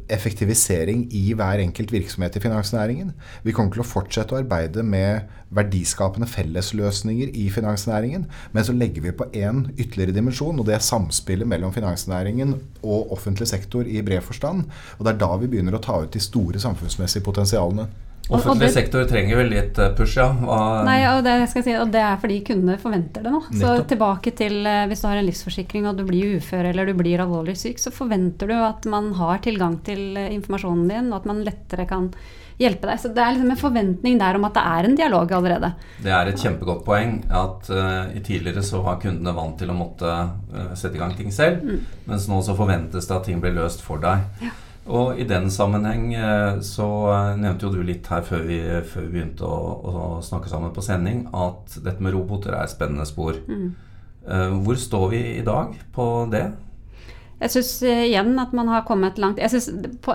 effektivisering 0.08 1.06
i 1.14 1.35
hver 1.37 1.61
enkelt 1.62 1.93
virksomhet 1.93 2.37
i 2.37 2.43
finansnæringen. 2.43 3.12
Vi 3.44 3.52
kommer 3.52 3.75
til 3.75 3.85
å 3.85 3.88
fortsette 3.88 4.35
å 4.35 4.40
arbeide 4.40 4.85
med 4.87 5.29
verdiskapende 5.55 6.29
fellesløsninger 6.29 7.31
i 7.36 7.48
finansnæringen. 7.53 8.27
Men 8.53 8.65
så 8.65 8.74
legger 8.77 9.05
vi 9.05 9.15
på 9.17 9.29
én 9.36 9.67
ytterligere 9.77 10.17
dimensjon, 10.17 10.58
og 10.58 10.69
det 10.69 10.77
er 10.77 10.84
samspillet 10.84 11.48
mellom 11.48 11.72
finansnæringen 11.72 12.56
og 12.82 13.12
offentlig 13.17 13.48
sektor 13.48 13.89
i 13.89 14.03
bred 14.05 14.24
forstand. 14.24 14.69
Og 14.98 15.06
det 15.06 15.15
er 15.15 15.22
da 15.24 15.32
vi 15.41 15.51
begynner 15.51 15.79
å 15.79 15.82
ta 15.84 16.03
ut 16.03 16.12
de 16.12 16.22
store 16.22 16.60
samfunnsmessige 16.62 17.24
potensialene. 17.24 17.89
Offentlig 18.29 18.69
sektor 18.75 19.06
trenger 19.08 19.39
vel 19.41 19.53
litt 19.53 19.79
eh, 19.81 19.93
push, 19.97 20.19
ja. 20.20 20.29
Og, 20.29 20.82
Nei, 20.85 20.99
og 21.08 21.23
det, 21.25 21.37
si, 21.49 21.73
og 21.79 21.93
det 21.93 22.03
er 22.05 22.19
fordi 22.20 22.41
kundene 22.44 22.77
forventer 22.81 23.25
det 23.25 23.32
nå. 23.32 23.41
Så 23.56 23.73
tilbake 23.89 24.35
til 24.37 24.61
eh, 24.69 24.85
hvis 24.91 25.05
du 25.05 25.08
har 25.08 25.20
en 25.20 25.29
livsforsikring 25.29 25.89
og 25.89 25.97
du 25.97 26.05
blir 26.08 26.37
ufør 26.37 26.69
eller 26.69 26.91
du 26.91 26.99
blir 26.99 27.25
alvorlig 27.25 27.56
syk, 27.58 27.81
så 27.81 27.94
forventer 27.94 28.53
du 28.53 28.58
at 28.58 28.85
man 28.91 29.15
har 29.17 29.41
tilgang 29.44 29.81
til 29.87 30.20
eh, 30.20 30.29
informasjonen 30.37 30.93
din, 30.93 31.11
og 31.13 31.23
at 31.23 31.31
man 31.32 31.43
lettere 31.47 31.89
kan 31.89 32.13
hjelpe 32.58 32.91
deg. 32.91 33.01
Så 33.01 33.15
det 33.15 33.25
er 33.25 33.35
liksom 33.35 33.55
en 33.55 33.61
forventning 33.65 34.20
der 34.20 34.37
om 34.37 34.47
at 34.49 34.56
det 34.58 34.67
er 34.77 34.89
en 34.89 34.99
dialog 34.99 35.35
allerede. 35.39 35.73
Det 36.05 36.13
er 36.13 36.29
et 36.29 36.43
kjempegodt 36.43 36.85
poeng 36.85 37.20
at 37.31 37.69
uh, 37.70 38.11
i 38.11 38.23
tidligere 38.27 38.65
så 38.67 38.82
var 38.82 38.99
kundene 39.03 39.35
vant 39.37 39.55
til 39.63 39.70
å 39.70 39.77
måtte 39.79 40.11
uh, 40.11 40.73
sette 40.75 40.99
i 40.99 41.03
gang 41.03 41.15
ting 41.15 41.31
selv, 41.35 41.63
mens 42.11 42.27
nå 42.27 42.43
så 42.43 42.58
forventes 42.58 43.06
det 43.06 43.15
at 43.15 43.29
ting 43.31 43.39
blir 43.44 43.55
løst 43.55 43.85
for 43.87 44.03
deg. 44.03 44.27
Og 44.88 45.18
i 45.20 45.26
den 45.28 45.50
sammenheng 45.52 46.14
eh, 46.16 46.60
så 46.64 46.88
eh, 47.12 47.34
nevnte 47.40 47.68
jo 47.68 47.74
du 47.76 47.82
litt 47.84 48.08
her 48.08 48.24
før 48.24 48.46
vi, 48.48 48.60
før 48.88 49.04
vi 49.04 49.12
begynte 49.16 49.48
å, 49.48 49.58
å 49.84 50.06
snakke 50.24 50.50
sammen 50.50 50.72
på 50.74 50.84
sending, 50.84 51.26
at 51.36 51.76
dette 51.84 52.04
med 52.04 52.16
roboter 52.16 52.54
er 52.54 52.64
et 52.64 52.72
spennende 52.72 53.06
spor. 53.08 53.36
Mm. 53.48 53.68
Hvor 54.64 54.76
står 54.76 55.04
vi 55.08 55.20
i 55.38 55.44
dag 55.44 55.70
på 55.94 56.04
det? 56.28 56.50
Jeg 57.38 57.52
syns 57.54 57.68
igjen 57.86 58.32
at 58.42 58.54
man 58.56 58.66
har 58.66 58.82
kommet 58.86 59.18
langt. 59.22 59.38
Jeg 59.38 59.52
synes 59.52 59.68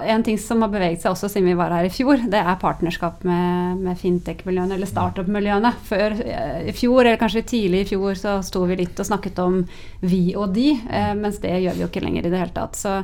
En 0.03 0.23
ting 0.25 0.39
som 0.41 0.63
har 0.65 0.71
beveget 0.73 1.03
seg 1.03 1.13
også 1.13 1.29
siden 1.31 1.47
vi 1.47 1.55
var 1.55 1.71
her 1.71 1.87
i 1.87 1.93
fjor, 1.93 2.19
det 2.27 2.41
er 2.41 2.59
partnerskap 2.59 3.23
med, 3.27 3.79
med 3.85 3.99
fintech-miljøene, 3.99 4.75
eller 4.75 4.89
startup-miljøene. 4.89 5.71
Før 5.87 6.17
eh, 6.19 6.57
i 6.67 6.73
fjor, 6.75 7.05
eller 7.05 7.21
kanskje 7.21 7.45
tidlig 7.53 7.85
i 7.85 7.91
fjor, 7.93 8.17
så 8.19 8.35
sto 8.43 8.65
vi 8.67 8.81
litt 8.81 8.99
og 8.99 9.07
snakket 9.07 9.39
om 9.43 9.61
vi 10.03 10.25
og 10.35 10.51
de, 10.57 10.73
eh, 10.75 11.13
mens 11.15 11.39
det 11.43 11.55
gjør 11.63 11.79
vi 11.79 11.85
jo 11.85 11.91
ikke 11.91 12.03
lenger 12.03 12.27
i 12.27 12.33
det 12.33 12.43
hele 12.43 12.57
tatt. 12.57 12.75
Så 12.79 12.99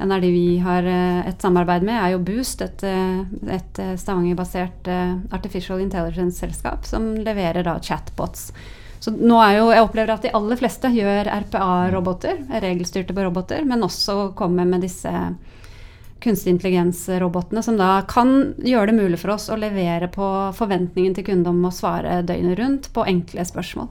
en 0.00 0.12
av 0.12 0.20
de 0.20 0.30
vi 0.32 0.58
har 0.64 0.86
eh, 0.88 1.28
et 1.28 1.42
samarbeid 1.42 1.84
med, 1.84 1.94
er 2.00 2.14
jo 2.14 2.22
Boost, 2.24 2.62
et, 2.64 2.82
eh, 2.88 3.22
et 3.54 3.80
eh, 3.82 3.96
Stavanger-basert 4.00 4.88
eh, 4.88 5.16
artificial 5.36 5.82
intelligence-selskap 5.84 6.88
som 6.88 7.12
leverer 7.20 7.66
da 7.66 7.76
chatbots. 7.84 8.48
Så 9.00 9.14
nå 9.16 9.38
er 9.40 9.54
jo, 9.56 9.70
Jeg 9.72 9.84
opplever 9.86 10.12
at 10.12 10.26
de 10.26 10.32
aller 10.36 10.58
fleste 10.60 10.90
gjør 10.92 11.30
RPA-roboter, 11.46 12.42
regelstyrte 12.60 13.16
roboter, 13.16 13.64
men 13.64 13.86
også 13.86 14.34
kommer 14.36 14.68
med 14.68 14.84
disse 14.84 15.12
kunstig 16.20 16.52
intelligens-robotene, 16.52 17.62
som 17.64 17.78
da 17.80 18.02
kan 18.08 18.52
gjøre 18.60 18.90
det 18.90 18.98
mulig 18.98 19.20
for 19.22 19.32
oss 19.32 19.48
å 19.48 19.56
levere 19.56 20.10
på 20.12 20.26
forventningen 20.56 21.16
til 21.16 21.24
kunde 21.30 21.48
om 21.48 21.64
å 21.64 21.72
svare 21.72 22.20
døgnet 22.28 22.58
rundt 22.60 22.90
på 22.92 23.06
enkle 23.08 23.46
spørsmål. 23.48 23.88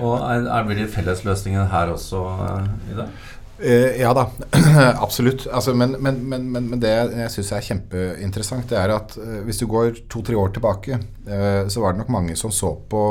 Og 0.00 0.14
er, 0.24 0.46
er 0.48 0.68
blir 0.68 0.78
det 0.80 0.90
fellesløsninger 0.92 1.68
her 1.72 1.92
også 1.92 2.20
eh, 2.46 2.68
i 2.92 2.98
dag? 3.00 3.16
Uh, 3.62 3.94
ja 4.00 4.10
da, 4.16 4.26
absolutt. 5.04 5.46
Altså, 5.46 5.74
men, 5.78 5.94
men, 6.02 6.18
men, 6.28 6.50
men, 6.50 6.80
det 6.82 6.90
jeg 6.90 7.32
syns 7.36 7.52
er 7.54 7.66
kjempeinteressant, 7.68 8.66
det 8.72 8.78
er 8.80 8.94
at 8.96 9.16
uh, 9.20 9.40
hvis 9.46 9.62
du 9.62 9.68
går 9.70 10.02
to-tre 10.10 10.38
år 10.38 10.54
tilbake, 10.56 10.98
uh, 11.28 11.64
så 11.70 11.84
var 11.84 11.94
det 11.94 12.02
nok 12.02 12.12
mange 12.12 12.36
som 12.38 12.54
så 12.54 12.74
på 12.90 13.02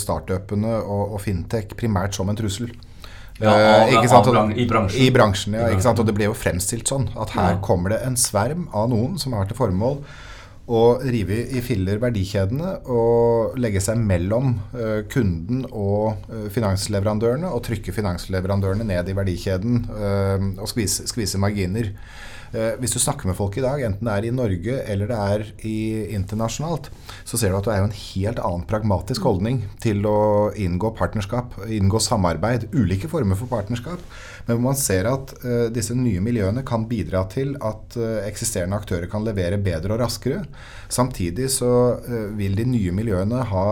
startupene 0.00 0.80
og, 0.80 1.16
og 1.16 1.22
fintech 1.22 1.76
primært 1.78 2.18
som 2.18 2.30
en 2.30 2.38
trussel. 2.38 2.72
Ja, 3.40 3.54
av, 3.54 3.94
av, 4.04 4.26
av, 4.36 4.50
I 4.52 4.66
bransjen. 4.68 5.00
I 5.00 5.12
bransjen, 5.14 5.54
ja. 5.56 5.70
Og 5.94 6.02
det 6.04 6.12
ble 6.12 6.26
jo 6.26 6.34
fremstilt 6.36 6.90
sånn 6.90 7.06
at 7.16 7.30
her 7.32 7.56
kommer 7.64 7.94
det 7.94 8.02
en 8.04 8.18
sverm 8.20 8.66
av 8.76 8.90
noen 8.92 9.14
som 9.22 9.32
har 9.32 9.48
til 9.48 9.56
formål 9.56 10.02
å 10.70 10.80
rive 11.02 11.40
i 11.50 11.60
filler 11.64 11.98
verdikjedene 12.02 12.76
og 12.94 13.58
legge 13.60 13.82
seg 13.82 13.98
mellom 14.06 14.54
uh, 14.76 15.02
kunden 15.10 15.64
og 15.66 16.30
uh, 16.30 16.46
finansleverandørene 16.54 17.50
og 17.50 17.64
trykke 17.66 17.94
finansleverandørene 17.96 18.86
ned 18.86 19.10
i 19.10 19.16
verdikjeden 19.18 19.80
uh, 19.90 20.36
og 20.60 20.70
skvise, 20.70 21.08
skvise 21.10 21.40
marginer. 21.42 21.94
hvis 22.50 22.96
du 22.96 22.98
snakker 22.98 23.28
med 23.28 23.36
folk 23.38 23.54
i 23.60 23.62
dag, 23.62 23.78
enten 23.86 24.08
det 24.08 24.14
er 24.16 24.24
i 24.26 24.32
Norge 24.34 24.78
eller 24.90 25.06
det 25.06 25.18
er 25.34 25.44
i 25.62 25.74
internasjonalt, 26.16 26.88
så 27.22 27.38
ser 27.38 27.52
du 27.52 27.58
at 27.60 27.68
det 27.68 27.76
er 27.76 27.84
en 27.84 27.94
helt 27.94 28.40
annen 28.42 28.64
pragmatisk 28.66 29.22
holdning 29.22 29.60
til 29.78 30.02
å 30.10 30.50
inngå 30.58 30.90
partnerskap, 30.98 31.54
inngå 31.70 32.02
samarbeid, 32.02 32.66
ulike 32.74 33.06
former 33.12 33.38
for 33.38 33.46
partnerskap. 33.52 34.02
Men 34.50 34.58
hvor 34.58 34.72
man 34.72 34.78
ser 34.78 35.06
at 35.06 35.32
uh, 35.44 35.68
disse 35.70 35.94
nye 35.94 36.18
miljøene 36.24 36.64
kan 36.66 36.88
bidra 36.90 37.22
til 37.30 37.54
at 37.54 37.96
uh, 38.00 38.18
eksisterende 38.26 38.78
aktører 38.80 39.06
kan 39.10 39.22
levere 39.22 39.60
bedre 39.62 39.94
og 39.94 40.02
raskere. 40.02 40.42
Samtidig 40.90 41.46
så 41.54 41.70
uh, 42.02 42.28
vil 42.34 42.58
de 42.58 42.66
nye 42.66 42.94
miljøene 42.96 43.44
ha 43.46 43.66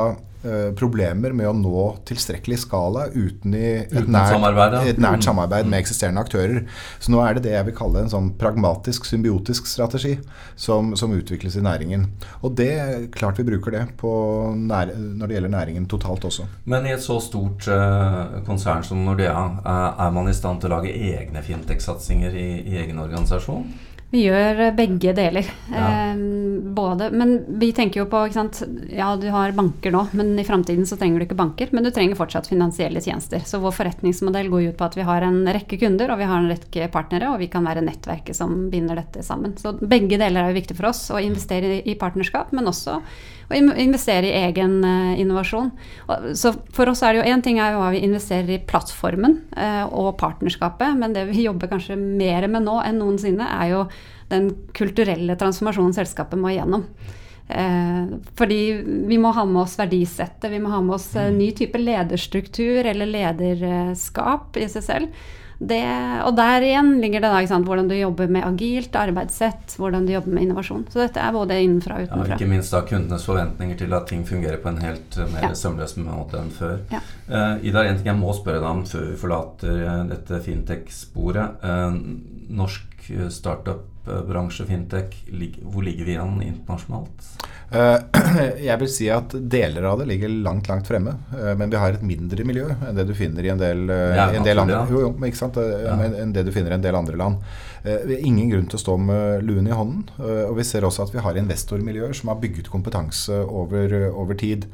problemer 0.79 1.35
med 1.35 1.49
å 1.51 1.55
nå 1.57 1.85
tilstrekkelig 2.09 2.61
skala 2.63 3.09
uten, 3.11 3.55
i 3.59 3.65
et, 3.83 3.93
uten 3.93 4.13
nært, 4.15 4.35
samarbeid, 4.37 4.77
ja. 4.77 4.83
et 4.93 5.01
nært 5.03 5.23
mm. 5.23 5.27
samarbeid 5.27 5.71
med 5.71 5.83
eksisterende 5.83 6.23
aktører. 6.23 6.61
Så 7.03 7.13
nå 7.15 7.23
er 7.25 7.37
det 7.37 7.45
det 7.49 7.55
jeg 7.57 7.69
vil 7.71 7.77
kalle 7.79 8.05
en 8.05 8.13
sånn 8.13 8.31
pragmatisk, 8.39 9.09
symbiotisk 9.09 9.67
strategi 9.71 10.15
som, 10.55 10.95
som 10.99 11.15
utvikles 11.17 11.59
i 11.59 11.65
næringen. 11.65 12.07
Og 12.47 12.55
det 12.59 12.71
klart 13.15 13.41
vi 13.41 13.47
bruker 13.49 13.75
det 13.75 13.85
nær, 13.99 14.95
når 14.95 15.27
det 15.27 15.39
gjelder 15.39 15.55
næringen 15.55 15.91
totalt 15.91 16.25
også. 16.29 16.47
Men 16.71 16.87
i 16.87 16.95
et 16.95 17.03
så 17.05 17.19
stort 17.23 17.67
uh, 17.71 18.39
konsern 18.47 18.87
som 18.87 19.03
Nordea, 19.07 19.37
uh, 19.65 20.07
er 20.07 20.15
man 20.15 20.31
i 20.31 20.37
stand 20.37 20.63
til 20.63 20.71
å 20.71 20.79
lage 20.79 20.95
egne 20.95 21.43
fintech-satsinger 21.45 22.35
i, 22.39 22.49
i 22.69 22.81
egen 22.85 23.01
organisasjon? 23.03 23.67
Vi 24.11 24.23
gjør 24.25 24.71
begge 24.73 25.13
deler. 25.13 25.49
Ja. 25.69 25.89
Eh, 26.09 26.21
både, 26.79 27.11
men 27.11 27.35
vi 27.61 27.73
tenker 27.77 28.01
jo 28.01 28.07
på? 28.09 28.23
Ja, 28.95 29.11
du 29.21 29.27
har 29.35 29.53
banker 29.53 29.93
nå, 29.93 30.07
men 30.17 30.33
i 30.39 30.45
framtiden 30.49 30.87
så 30.89 30.97
trenger 30.97 31.21
du 31.21 31.27
ikke 31.27 31.37
banker. 31.39 31.69
Men 31.77 31.85
du 31.85 31.91
trenger 31.93 32.17
fortsatt 32.17 32.49
finansielle 32.49 33.03
tjenester. 33.05 33.45
Så 33.45 33.61
vår 33.61 33.75
forretningsmodell 33.77 34.49
går 34.53 34.71
ut 34.71 34.79
på 34.79 34.89
at 34.89 34.97
vi 34.97 35.07
har 35.09 35.27
en 35.27 35.43
rekke 35.45 35.77
kunder, 35.81 36.13
og 36.13 36.23
vi 36.23 36.29
har 36.31 36.41
en 36.41 36.49
rekke 36.53 36.89
partnere, 36.95 37.35
og 37.35 37.43
vi 37.43 37.51
kan 37.53 37.69
være 37.69 37.85
nettverket 37.85 38.39
som 38.39 38.71
binder 38.73 38.97
dette 39.03 39.25
sammen. 39.27 39.59
Så 39.61 39.75
begge 39.81 40.17
deler 40.17 40.41
er 40.41 40.55
jo 40.55 40.61
viktig 40.63 40.79
for 40.79 40.89
oss. 40.93 41.05
Å 41.13 41.21
investere 41.21 41.83
i 41.85 41.99
partnerskap, 42.01 42.55
men 42.57 42.73
også 42.73 43.03
å 43.49 43.59
investere 43.81 44.29
i 44.29 44.43
egen 44.47 44.79
uh, 44.85 45.15
innovasjon. 45.21 45.71
Og, 46.09 46.29
så 46.39 46.53
for 46.77 46.93
oss 46.93 47.03
er 47.03 47.15
det 47.15 47.23
jo 47.23 47.33
én 47.33 47.45
ting 47.45 47.61
er 47.63 47.79
hva 47.79 47.93
vi 47.95 48.03
investerer 48.05 48.57
i 48.57 48.61
plattformen 48.69 49.41
uh, 49.57 49.87
og 49.89 50.17
partnerskapet, 50.21 50.99
men 50.99 51.17
det 51.17 51.29
vi 51.31 51.47
jobber 51.47 51.71
kanskje 51.73 51.97
mer 51.97 52.49
med 52.51 52.67
nå 52.67 52.81
enn 52.85 53.01
noensinne, 53.01 53.49
er 53.61 53.73
jo 53.73 53.87
den 54.29 54.51
kulturelle 54.77 55.39
transformasjonen 55.41 55.97
selskapet 55.97 56.41
må 56.41 56.53
igjennom. 56.53 56.85
Eh, 57.49 58.09
fordi 58.37 58.61
vi 59.09 59.19
må 59.19 59.33
ha 59.33 59.45
med 59.49 59.63
oss 59.63 59.79
verdisettet, 59.81 60.51
vi 60.53 60.61
må 60.61 60.69
ha 60.69 60.83
med 60.85 60.99
oss 60.99 61.09
eh, 61.17 61.31
ny 61.33 61.49
type 61.57 61.81
lederstruktur 61.81 62.85
eller 62.85 63.09
lederskap 63.09 64.59
i 64.61 64.69
seg 64.69 64.85
selv. 64.85 65.23
Det, 65.59 65.83
og 66.23 66.37
der 66.39 66.63
igjen 66.63 66.93
ligger 67.03 67.25
det 67.25 67.31
da, 67.33 67.39
sant, 67.51 67.67
hvordan 67.67 67.89
du 67.91 67.97
jobber 67.99 68.31
med 68.31 68.47
agilt 68.47 68.95
arbeidssett, 68.95 69.75
hvordan 69.81 70.07
du 70.07 70.13
jobber 70.13 70.37
med 70.37 70.47
innovasjon. 70.47 70.85
Så 70.93 71.03
dette 71.03 71.19
er 71.19 71.35
både 71.35 71.57
innenfra 71.65 71.97
og 71.99 72.07
utenfra. 72.07 72.29
Ja, 72.31 72.39
ikke 72.39 72.51
minst 72.53 72.75
da 72.75 72.85
kundenes 72.87 73.27
forventninger 73.27 73.81
til 73.81 73.97
at 73.99 74.07
ting 74.11 74.23
fungerer 74.29 74.61
på 74.63 74.71
en 74.71 74.79
helt 74.85 75.19
uh, 75.19 75.27
mer 75.33 75.49
ja. 75.49 75.53
sømløs 75.59 75.97
måte 75.99 76.39
enn 76.39 76.53
før. 76.55 76.77
Ja. 76.95 77.03
Uh, 77.27 77.67
Idar, 77.67 77.89
en 77.91 77.99
ting 77.99 78.13
jeg 78.13 78.21
må 78.21 78.37
spørre 78.39 78.63
deg 78.63 78.71
om 78.71 78.85
før 78.87 79.09
vi 79.11 79.19
forlater 79.19 79.83
uh, 79.83 80.05
dette 80.13 80.43
fintech-sporet. 80.47 81.67
norsk 82.49 83.11
startup-bransje, 84.09 84.67
fintech, 84.67 85.25
hvor 85.63 85.83
ligger 85.83 86.05
vi 86.05 86.13
igjen 86.13 86.43
internasjonalt? 86.43 87.29
Eh, 87.71 87.99
jeg 88.69 88.81
vil 88.81 88.91
si 88.91 89.09
at 89.13 89.35
deler 89.37 89.85
av 89.91 90.01
det 90.01 90.09
ligger 90.09 90.29
langt, 90.29 90.69
langt 90.69 90.89
fremme. 90.89 91.15
Eh, 91.37 91.55
men 91.59 91.71
vi 91.71 91.77
har 91.77 91.93
et 91.97 92.05
mindre 92.05 92.45
miljø 92.49 92.69
enn 92.73 92.97
det 92.97 93.05
du 93.09 93.15
finner 93.17 93.45
i 93.45 93.53
en 93.53 93.61
del, 93.61 93.89
eh, 93.93 94.17
ja, 94.17 94.29
en 94.33 94.47
del 94.47 94.63
andre 94.63 94.85
jo, 94.89 95.05
jo, 95.07 95.15
ikke 95.29 95.41
sant? 95.41 95.59
Ja. 95.59 95.99
enn 96.09 96.33
det 96.33 96.47
du 96.49 96.53
finner 96.55 96.73
i 96.73 96.79
en 96.79 96.87
del 96.87 96.97
andre 96.97 97.19
land. 97.21 97.43
Har 97.89 98.15
ingen 98.19 98.53
grunn 98.53 98.69
til 98.71 98.79
å 98.79 98.85
stå 98.85 98.97
med 99.01 99.45
luen 99.49 99.69
i 99.69 99.75
hånden. 99.77 100.07
Og 100.21 100.57
vi 100.59 100.67
ser 100.67 100.87
også 100.87 101.07
at 101.07 101.13
vi 101.15 101.23
har 101.25 101.39
investormiljøer 101.41 102.17
som 102.17 102.33
har 102.33 102.41
bygget 102.43 102.73
kompetanse 102.73 103.43
over, 103.49 103.95
over 104.13 104.39
tid. 104.39 104.69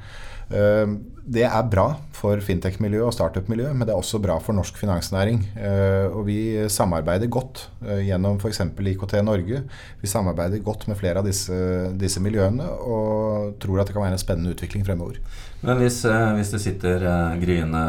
Eh, 0.52 0.88
det 1.25 1.47
er 1.49 1.68
bra 1.73 1.87
for 2.12 2.37
fintech-miljøet 2.44 3.06
og 3.09 3.14
startup-miljøet, 3.16 3.73
men 3.73 3.88
det 3.88 3.94
er 3.94 4.00
også 4.00 4.21
bra 4.21 4.37
for 4.44 4.56
norsk 4.56 4.76
finansnæring. 4.76 5.40
Eh, 5.56 6.12
og 6.12 6.26
vi 6.28 6.37
samarbeider 6.68 7.30
godt 7.33 7.62
eh, 7.87 8.02
gjennom 8.11 8.37
f.eks. 8.37 8.61
IKT 8.92 9.16
Norge. 9.25 9.62
Vi 10.02 10.11
samarbeider 10.11 10.61
godt 10.64 10.85
med 10.90 11.00
flere 11.00 11.23
av 11.23 11.28
disse, 11.28 11.56
disse, 11.97 12.21
miljøene 12.25 12.68
og 12.68 13.56
tror 13.62 13.80
at 13.80 13.88
det 13.88 13.97
kan 13.97 14.04
være 14.04 14.18
en 14.18 14.21
spennende 14.21 14.52
utvikling 14.52 14.85
fremover. 14.85 15.16
Men 15.64 15.80
hvis, 15.80 16.02
hvis 16.04 16.52
det 16.52 16.61
sitter 16.61 17.06
gryende 17.40 17.80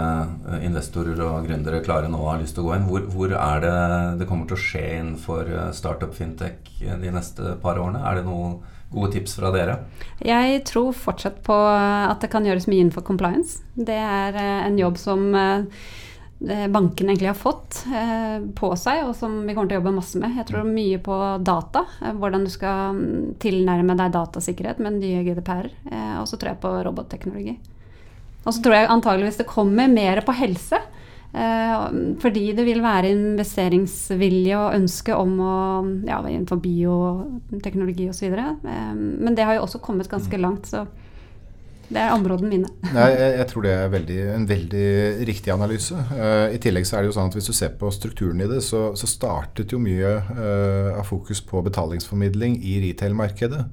investorer 0.64 1.20
og 1.26 1.44
gründere 1.50 1.84
klare 1.84 2.08
nå 2.08 2.22
og 2.22 2.30
har 2.32 2.40
lyst 2.40 2.56
til 2.56 2.64
å 2.64 2.70
gå 2.70 2.78
inn, 2.78 2.88
hvor, 2.88 3.04
hvor 3.12 3.36
er 3.36 3.64
det 3.66 3.76
det 4.22 4.30
kommer 4.30 4.48
til 4.48 4.56
å 4.56 4.64
skje 4.64 4.86
innenfor 5.16 5.72
startup 5.74 6.14
fintech 6.16 6.80
de 6.80 7.12
neste 7.12 7.56
par 7.64 7.80
årene? 7.80 8.04
Er 8.04 8.20
det 8.20 8.28
noen 8.28 8.60
gode 8.92 9.12
tips 9.16 9.38
fra 9.40 9.52
dere? 9.54 9.80
Jeg 10.24 10.64
tror 10.68 10.96
fortsatt 10.96 11.42
på 11.46 11.56
at 11.56 12.22
det 12.24 12.32
kan 12.34 12.46
gjøres 12.46 12.68
mye 12.70 12.86
innenfor 12.86 13.06
compliance. 13.08 13.62
Det 13.76 13.98
er 13.98 14.36
eh, 14.40 14.66
en 14.68 14.80
jobb 14.80 14.98
som 15.02 15.28
eh, 15.36 16.66
banken 16.72 17.10
egentlig 17.10 17.32
har 17.32 17.40
fått 17.40 17.84
eh, 17.90 18.40
på 18.56 18.72
seg, 18.80 19.06
og 19.08 19.16
som 19.18 19.42
vi 19.44 19.56
kommer 19.56 19.72
til 19.72 19.78
å 19.78 19.82
jobbe 19.82 19.96
masse 19.98 20.22
med. 20.22 20.36
Jeg 20.40 20.50
tror 20.52 20.68
mye 20.70 21.00
på 21.04 21.20
data, 21.46 21.86
hvordan 22.16 22.48
du 22.48 22.52
skal 22.54 22.98
mm, 22.98 23.38
tilnærme 23.44 23.98
deg 24.00 24.16
datasikkerhet 24.16 24.84
med 24.84 25.00
nye 25.02 25.24
GDPR. 25.28 25.72
Og 26.22 26.30
så 26.30 26.40
tror 26.40 26.54
jeg 26.54 26.64
på 26.64 26.76
robotteknologi. 26.88 27.58
Og 28.46 28.54
så 28.54 28.62
tror 28.62 28.78
jeg 28.78 28.92
antageligvis 28.94 29.40
det 29.42 29.50
kommer 29.50 29.90
mer 29.90 30.22
på 30.26 30.36
helse. 30.38 30.80
Eh, 31.36 31.86
fordi 32.24 32.46
det 32.56 32.64
vil 32.64 32.80
være 32.84 33.12
investeringsvilje 33.12 34.56
og 34.56 34.78
ønske 34.78 35.16
om 35.20 35.34
å 35.44 35.56
ja, 36.08 36.22
innenfor 36.24 36.62
bioteknologi 36.64 38.08
osv. 38.12 38.32
Eh, 38.32 38.94
men 38.96 39.36
det 39.36 39.48
har 39.48 39.58
jo 39.58 39.66
også 39.66 39.84
kommet 39.84 40.12
ganske 40.12 40.40
langt. 40.40 40.72
så 40.72 40.86
det 41.90 42.02
er 42.02 42.14
områdene 42.16 42.50
mine. 42.50 42.72
Nei, 42.96 43.10
jeg, 43.14 43.34
jeg, 43.40 43.48
tror 43.52 43.66
det 43.66 43.74
er 43.76 43.92
veldig, 43.94 44.18
en 44.36 44.48
veldig 44.50 44.88
riktig 45.30 45.54
analyse. 45.54 45.98
Uh, 46.12 46.48
I 46.54 46.60
tillegg 46.62 46.88
så 46.88 46.98
er 46.98 47.06
det 47.06 47.12
jo 47.12 47.18
sånn 47.18 47.30
at 47.30 47.38
hvis 47.38 47.50
du 47.52 47.56
ser 47.58 47.76
på 47.80 47.92
strukturen 47.94 48.42
i 48.42 48.50
det, 48.50 48.62
så, 48.66 48.88
så 48.98 49.10
startet 49.10 49.76
jo 49.76 49.82
mye 49.82 50.16
uh, 50.32 50.98
av 50.98 51.06
fokus 51.10 51.44
på 51.46 51.62
betalingsformidling 51.66 52.58
i 52.66 52.80
retail-markedet. 52.88 53.64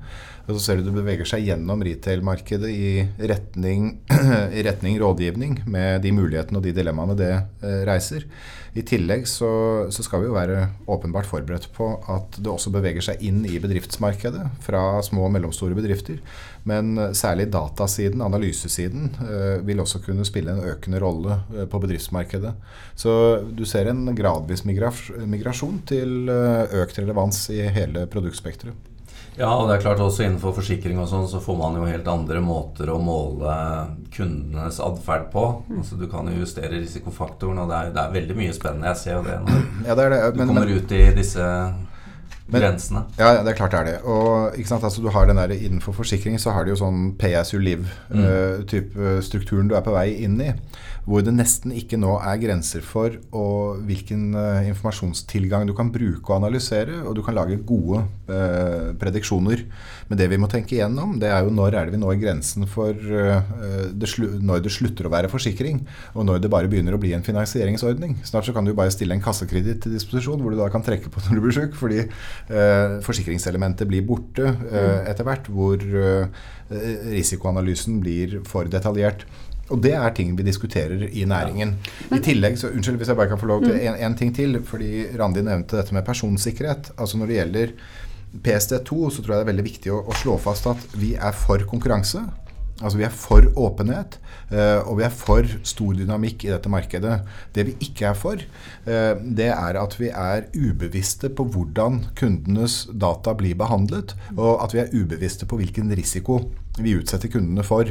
Og 0.42 0.56
så 0.56 0.62
ser 0.62 0.80
du 0.80 0.88
det 0.88 0.96
beveger 0.96 1.28
seg 1.28 1.44
gjennom 1.46 1.84
retail-markedet 1.86 2.70
i 2.72 2.90
i 3.22 4.64
retning, 4.66 4.96
rådgivning, 5.00 5.62
med 5.70 6.02
de 6.02 6.12
mulighetene 6.14 6.58
og 6.58 6.66
de 6.66 6.74
dilemmaene 6.76 7.16
det 7.18 7.32
uh, 7.62 7.82
reiser. 7.88 8.26
I 8.72 8.82
tillegg 8.88 9.26
så, 9.28 9.50
så, 9.92 10.04
skal 10.04 10.22
vi 10.22 10.30
jo 10.30 10.36
være 10.36 10.62
åpenbart 10.88 11.28
forberedt 11.28 11.68
på 11.76 11.90
at 12.08 12.38
det 12.40 12.48
også 12.48 12.72
beveger 12.72 13.04
seg 13.04 13.20
inn 13.28 13.42
i 13.44 13.58
bedriftsmarkedet 13.60 14.46
fra 14.64 15.02
små 15.04 15.26
og 15.26 15.34
mellomstore 15.34 15.76
bedrifter. 15.76 16.22
Men 16.68 16.98
eh, 16.98 17.10
særlig 17.12 17.48
datasiden, 17.52 18.22
analysesiden, 18.22 19.10
eh, 19.20 19.58
vil 19.66 19.82
også 19.82 20.02
kunne 20.04 20.26
spille 20.28 20.54
en 20.54 20.64
økende 20.72 21.00
rolle 21.02 21.40
eh, 21.56 21.66
på 21.66 21.80
bedriftsmarkedet. 21.82 22.54
Så 22.94 23.14
du 23.50 23.64
ser 23.66 23.90
en 23.90 24.06
gradvis 24.16 24.64
migrasjon 24.64 25.82
til 25.88 26.30
økt 26.30 26.98
relevans 27.02 27.44
i 27.50 27.62
hele 27.72 28.06
produktspekteret. 28.10 28.88
Ja, 29.32 29.48
og 29.48 29.68
det 29.68 29.78
er 29.78 29.84
klart 29.86 30.00
også 30.04 30.26
innenfor 30.26 30.52
forsikring 30.58 30.98
og 31.00 31.06
sånn 31.08 31.24
så 31.30 31.38
får 31.40 31.56
man 31.56 31.78
jo 31.78 31.86
helt 31.88 32.08
andre 32.10 32.42
måter 32.44 32.90
å 32.92 32.98
måle 33.00 33.54
kundenes 34.12 34.76
atferd 34.84 35.30
på. 35.32 35.46
Mm. 35.70 35.78
Altså 35.80 35.96
Du 35.96 36.04
kan 36.12 36.28
jo 36.28 36.42
justere 36.42 36.74
risikofaktoren, 36.74 37.62
og 37.62 37.72
det 37.72 37.78
er, 37.78 37.94
det 37.94 38.02
er 38.02 38.18
veldig 38.18 38.36
mye 38.36 38.52
spennende. 38.52 38.92
Jeg 38.92 39.00
ser 39.00 39.16
jo 39.16 39.24
det 39.24 39.38
når 39.46 39.88
ja, 39.88 39.96
det 39.96 40.10
det. 40.12 40.20
Men, 40.36 40.36
du 40.36 40.52
kommer 40.52 40.74
ut 40.76 40.94
i 40.98 41.02
disse 41.16 41.48
Men, 42.52 42.60
grensene. 42.60 43.04
Ja, 43.18 43.32
det 43.40 43.54
er 43.54 43.58
klart 43.58 43.72
det 43.74 43.80
er 43.80 43.88
det. 43.88 43.96
Og 44.04 44.58
ikke 44.58 44.68
sant, 44.68 44.84
altså 44.84 45.02
du 45.02 45.08
har 45.14 45.26
den 45.28 45.40
der 45.40 45.54
Innenfor 45.56 45.96
forsikring 45.96 46.38
så 46.40 46.52
har 46.52 46.64
du 46.64 46.74
jo 46.74 46.78
sånn 46.82 47.14
live-type 47.16 48.92
mm. 48.92 49.06
uh, 49.16 49.20
strukturen 49.24 49.70
du 49.70 49.76
er 49.78 49.84
på 49.84 49.94
vei 49.94 50.10
inn 50.26 50.40
i 50.40 50.52
hvor 51.02 51.22
det 51.26 51.32
nesten 51.34 51.72
ikke 51.74 51.98
nå 51.98 52.14
er 52.22 52.38
grenser 52.38 52.82
for 52.86 53.16
og 53.34 53.80
hvilken 53.88 54.36
uh, 54.36 54.62
informasjonstilgang 54.68 55.66
du 55.66 55.74
kan 55.74 55.90
bruke 55.94 56.30
og 56.30 56.36
analysere, 56.36 57.00
og 57.02 57.16
du 57.18 57.22
kan 57.26 57.34
lage 57.34 57.58
gode 57.66 58.04
uh, 58.30 58.92
prediksjoner. 59.00 59.64
Men 60.08 60.20
det 60.20 60.28
vi 60.30 60.38
må 60.38 60.50
tenke 60.50 60.76
igjennom, 60.76 61.16
det 61.22 61.32
er 61.32 61.42
jo 61.42 61.54
når 61.54 61.74
er 61.74 61.90
det 61.90 61.96
vi 61.96 62.02
når 62.04 62.20
grensen 62.22 62.68
for 62.70 62.94
uh, 62.94 63.42
det 63.90 64.12
når 64.42 64.62
det 64.62 64.74
slutter 64.74 65.08
å 65.08 65.12
være 65.12 65.32
forsikring, 65.32 65.82
og 66.14 66.28
når 66.28 66.44
det 66.44 66.52
bare 66.52 66.70
begynner 66.70 66.94
å 66.94 67.02
bli 67.02 67.14
en 67.16 67.26
finansieringsordning. 67.26 68.20
Snart 68.28 68.46
så 68.46 68.54
kan 68.54 68.66
du 68.66 68.74
bare 68.76 68.94
stille 68.94 69.16
en 69.16 69.24
kassekreditt 69.24 69.82
til 69.82 69.96
disposisjon, 69.96 70.38
hvor 70.42 70.54
du 70.54 70.60
da 70.60 70.70
kan 70.70 70.86
trekke 70.86 71.10
på 71.10 71.22
når 71.26 71.38
du 71.38 71.44
blir 71.48 71.58
syk, 71.58 71.78
fordi 71.78 72.06
forsikringselementet 73.02 73.88
blir 73.90 74.04
borte 74.06 74.52
etter 75.08 75.26
hvert, 75.26 75.48
hvor 75.52 75.80
risikoanalysen 77.12 77.98
blir 78.02 78.38
for 78.48 78.70
detaljert. 78.70 79.26
Og 79.72 79.80
det 79.82 79.94
er 79.96 80.14
ting 80.16 80.34
vi 80.36 80.46
diskuterer 80.46 81.06
i 81.08 81.24
næringen. 81.28 81.74
I 82.12 82.20
tillegg, 82.22 82.58
så, 82.60 82.70
Unnskyld 82.72 83.00
hvis 83.00 83.12
jeg 83.12 83.18
bare 83.18 83.32
kan 83.32 83.40
få 83.40 83.48
lov 83.50 83.64
til 83.64 83.74
mm. 83.74 83.82
en, 83.88 83.98
en 84.06 84.18
ting 84.18 84.34
til. 84.36 84.60
fordi 84.68 85.06
Randi 85.18 85.44
nevnte 85.46 85.80
dette 85.80 85.96
med 85.96 86.06
personsikkerhet. 86.06 86.92
Altså 86.98 87.18
Når 87.18 87.30
det 87.30 87.40
gjelder 87.40 87.74
PST2, 88.44 89.10
så 89.10 89.22
tror 89.22 89.34
jeg 89.34 89.40
det 89.40 89.44
er 89.46 89.50
veldig 89.52 89.66
viktig 89.66 89.92
å, 89.92 90.04
å 90.08 90.16
slå 90.16 90.38
fast 90.40 90.68
at 90.70 90.96
vi 90.96 91.14
er 91.16 91.34
for 91.36 91.64
konkurranse. 91.68 92.22
Altså 92.82 92.98
Vi 92.98 93.04
er 93.06 93.12
for 93.14 93.46
åpenhet, 93.60 94.16
uh, 94.50 94.80
og 94.88 94.96
vi 94.98 95.04
er 95.06 95.12
for 95.14 95.46
stor 95.68 95.92
dynamikk 95.94 96.46
i 96.46 96.50
dette 96.50 96.72
markedet. 96.72 97.18
Det 97.54 97.66
vi 97.68 97.76
ikke 97.84 98.08
er 98.10 98.18
for, 98.18 98.42
uh, 98.88 99.14
det 99.22 99.50
er 99.52 99.78
at 99.78 99.94
vi 100.00 100.10
er 100.10 100.48
ubevisste 100.56 101.30
på 101.30 101.46
hvordan 101.52 102.00
kundenes 102.18 102.82
data 102.90 103.36
blir 103.38 103.54
behandlet, 103.60 104.16
og 104.34 104.64
at 104.64 104.74
vi 104.74 104.82
er 104.82 104.96
ubevisste 104.96 105.46
på 105.46 105.60
hvilken 105.60 105.94
risiko 105.94 106.40
vi 106.78 106.94
utsetter 106.96 107.28
kundene 107.32 107.64
for. 107.66 107.88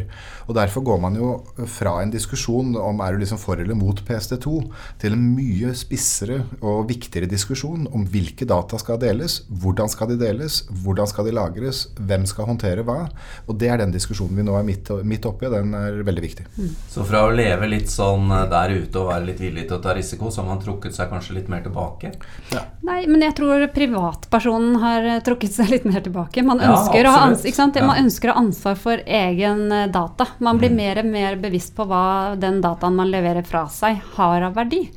Og 0.48 0.56
Derfor 0.58 0.84
går 0.86 1.02
man 1.04 1.18
jo 1.18 1.32
fra 1.70 2.00
en 2.02 2.12
diskusjon 2.14 2.74
om 2.80 3.02
er 3.04 3.14
du 3.14 3.22
liksom 3.22 3.40
for 3.42 3.60
eller 3.62 3.78
mot 3.78 3.98
PST2, 4.08 4.54
til 5.02 5.16
en 5.16 5.28
mye 5.36 5.74
spissere 5.78 6.42
og 6.60 6.88
viktigere 6.90 7.30
diskusjon 7.30 7.88
om 7.92 8.06
hvilke 8.10 8.48
data 8.50 8.80
skal 8.82 9.00
deles, 9.02 9.42
hvordan 9.62 9.92
skal 9.92 10.12
de 10.12 10.18
deles, 10.22 10.62
hvordan 10.84 11.10
skal 11.10 11.28
de 11.28 11.36
lagres, 11.36 11.84
hvem 12.00 12.26
skal 12.30 12.50
håndtere 12.50 12.86
hva. 12.88 13.06
Og 13.48 13.58
Det 13.62 13.70
er 13.70 13.78
den 13.78 13.94
diskusjonen 13.94 14.40
vi 14.40 14.46
nå 14.48 14.56
er 14.58 14.66
midt, 14.66 14.90
midt 15.06 15.28
oppi, 15.30 15.46
og 15.46 15.54
den 15.54 15.76
er 15.78 16.02
veldig 16.08 16.24
viktig. 16.24 16.48
Mm. 16.58 16.72
Så 16.90 17.06
fra 17.06 17.26
å 17.28 17.34
leve 17.36 17.70
litt 17.70 17.92
sånn 17.92 18.32
eh, 18.34 18.48
der 18.50 18.74
ute 18.74 19.02
og 19.02 19.12
være 19.12 19.28
litt 19.30 19.42
villig 19.44 19.68
til 19.70 19.78
å 19.78 19.84
ta 19.84 19.94
risiko, 19.98 20.32
så 20.32 20.42
har 20.42 20.50
man 20.50 20.64
trukket 20.64 20.98
seg 20.98 21.12
kanskje 21.12 21.38
litt 21.38 21.52
mer 21.52 21.62
tilbake? 21.66 22.14
Ja. 22.54 22.66
Nei, 22.88 23.04
men 23.06 23.22
jeg 23.22 23.36
tror 23.38 23.68
privatpersonen 23.76 24.80
har 24.82 25.10
trukket 25.26 25.54
seg 25.54 25.70
litt 25.74 25.86
mer 25.86 26.02
tilbake. 26.02 26.44
Man 26.46 26.64
ønsker, 26.64 27.04
ja, 27.04 27.12
å, 27.12 27.14
ha 27.14 27.28
ans 27.30 27.46
man 27.78 28.02
ønsker 28.02 28.32
å 28.32 28.36
ha 28.36 28.42
ansvar 28.42 28.71
ansvar 28.72 28.76
for 28.76 29.04
egen 29.06 29.72
eh, 29.72 29.88
data. 29.88 30.28
Man 30.40 30.58
blir 30.58 30.72
mm. 30.72 30.78
mer 30.78 31.00
og 31.00 31.06
mer 31.06 31.36
bevisst 31.38 31.76
på 31.76 31.86
hva 31.86 32.36
den 32.38 32.62
dataen 32.62 32.96
man 32.96 33.12
leverer 33.12 33.44
fra 33.44 33.68
seg, 33.70 34.02
har 34.16 34.42
av 34.42 34.56
verdi. 34.56 34.90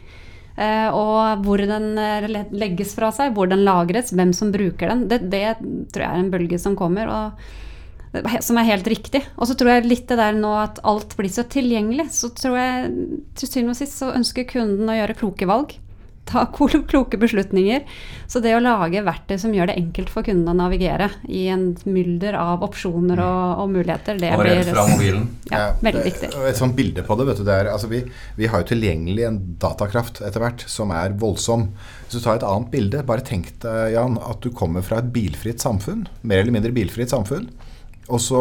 Uh, 0.57 0.87
og 0.95 1.43
hvor 1.43 1.59
den 1.59 1.99
uh, 1.99 2.29
legges 2.55 2.95
fra 2.95 3.11
seg, 3.11 3.33
hvor 3.35 3.49
den 3.49 3.65
lagres, 3.65 4.13
hvem 4.13 4.33
som 4.33 4.53
bruker 4.53 4.89
den. 4.89 5.09
Det, 5.09 5.25
det 5.27 5.57
tror 5.91 6.05
jeg 6.05 6.11
er 6.13 6.21
en 6.21 6.31
bølge 6.31 6.59
som 6.63 6.77
kommer, 6.77 7.11
og, 7.11 8.29
som 8.41 8.61
er 8.61 8.69
helt 8.69 8.87
riktig. 8.87 9.25
Og 9.35 9.49
så 9.51 9.57
tror 9.59 9.73
jeg 9.73 9.89
litt 9.89 10.07
det 10.07 10.21
der 10.21 10.37
nå 10.39 10.53
at 10.55 10.79
alt 10.87 11.17
blir 11.19 11.33
så 11.35 11.43
tilgjengelig. 11.43 12.07
Så 12.15 12.31
tror 12.39 12.55
jeg 12.55 12.93
til 13.35 13.51
syvende 13.51 13.75
og 13.75 13.81
sist 13.81 13.99
så 13.99 14.13
ønsker 14.15 14.47
kunden 14.47 14.87
å 14.87 14.95
gjøre 14.95 15.19
kloke 15.19 15.51
valg 15.51 15.75
ta 16.25 16.47
kloke 16.89 17.19
beslutninger. 17.21 17.85
Så 18.27 18.41
det 18.41 18.55
å 18.57 18.63
lage 18.63 19.03
verktøy 19.05 19.37
som 19.41 19.53
gjør 19.55 19.71
det 19.71 19.77
enkelt 19.79 20.11
for 20.13 20.27
kunden 20.27 20.49
å 20.51 20.57
navigere 20.57 21.11
i 21.29 21.45
en 21.53 21.67
mylder 21.85 22.39
av 22.41 22.65
opsjoner 22.67 23.21
og, 23.23 23.65
og 23.65 23.75
muligheter, 23.75 24.19
det 24.21 24.33
og 24.35 24.45
blir 24.45 24.63
fra 24.71 24.87
mobilen. 24.89 25.29
Ja, 25.51 25.61
ja, 25.61 25.69
veldig 25.85 26.05
viktig. 26.07 26.31
Et 26.49 26.61
sånt 26.61 26.77
bilde 26.79 27.05
på 27.07 27.19
det, 27.21 27.29
vet 27.29 27.43
du, 27.43 27.45
det 27.47 27.59
er, 27.61 27.71
altså 27.75 27.91
vi, 27.93 28.01
vi, 28.39 28.49
har 28.51 28.65
jo 28.65 28.71
tilgjengelig 28.73 29.29
en 29.29 29.39
datakraft 29.63 30.23
etter 30.25 30.43
hvert 30.43 30.65
som 30.71 30.95
er 30.97 31.15
voldsom. 31.21 31.69
Hvis 32.07 32.19
du 32.19 32.25
tar 32.25 32.41
et 32.41 32.49
annet 32.49 32.73
bilde, 32.73 33.05
bare 33.07 33.27
tenk 33.27 33.53
deg 33.65 33.95
Jan, 33.95 34.19
at 34.25 34.41
du 34.45 34.51
kommer 34.57 34.85
fra 34.87 35.03
et 35.03 35.13
bilfritt 35.15 35.63
samfunn, 35.63 36.07
mer 36.23 36.43
eller 36.43 36.57
mindre 36.57 36.75
bilfritt 36.75 37.13
samfunn. 37.13 37.51
Og 38.13 38.21
så 38.21 38.41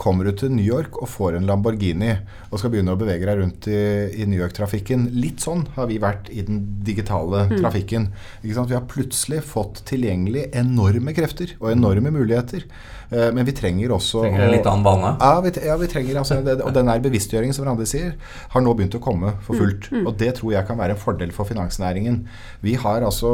kommer 0.00 0.28
du 0.28 0.34
til 0.36 0.52
New 0.52 0.64
York 0.64 0.98
og 1.00 1.08
får 1.08 1.38
en 1.38 1.46
Lamborghini 1.48 2.12
og 2.50 2.60
skal 2.60 2.72
begynne 2.74 2.92
å 2.92 3.00
bevege 3.00 3.24
deg 3.24 3.40
rundt 3.40 3.68
i, 3.72 3.80
i 4.20 4.26
New 4.28 4.36
York-trafikken. 4.40 5.06
Litt 5.16 5.40
sånn 5.44 5.64
har 5.76 5.88
vi 5.88 5.96
vært 6.02 6.28
i 6.34 6.44
den 6.44 6.60
digitale 6.84 7.46
mm. 7.48 7.56
trafikken. 7.62 8.10
Vi 8.44 8.52
har 8.52 8.88
plutselig 8.90 9.40
fått 9.48 9.84
tilgjengelig 9.88 10.50
enorme 10.60 11.14
krefter 11.16 11.54
og 11.62 11.70
enorme 11.72 12.12
muligheter. 12.12 12.66
Eh, 13.10 13.30
men 13.34 13.48
vi 13.48 13.56
trenger 13.56 13.94
også 13.96 14.26
Trenger 14.26 14.44
en 14.44 14.52
litt 14.54 14.68
annen 14.68 14.84
bane? 14.86 15.14
Ja, 15.18 15.40
vi, 15.42 15.54
ja, 15.66 15.78
vi 15.80 15.88
trenger 15.90 16.20
altså, 16.20 16.36
det, 16.46 16.60
Og 16.62 16.74
den 16.76 16.86
der 16.92 17.00
bevisstgjøringen 17.02 17.56
som 17.56 17.66
Randi 17.66 17.88
sier, 17.88 18.12
har 18.52 18.64
nå 18.64 18.76
begynt 18.76 18.94
å 18.98 19.02
komme 19.02 19.32
for 19.46 19.56
mm. 19.56 19.62
fullt. 19.62 19.90
Mm. 19.94 20.04
Og 20.04 20.20
det 20.20 20.34
tror 20.38 20.54
jeg 20.58 20.68
kan 20.68 20.78
være 20.80 20.98
en 20.98 21.02
fordel 21.08 21.34
for 21.34 21.48
finansnæringen. 21.48 22.22
Vi 22.64 22.76
har 22.84 23.06
altså 23.06 23.32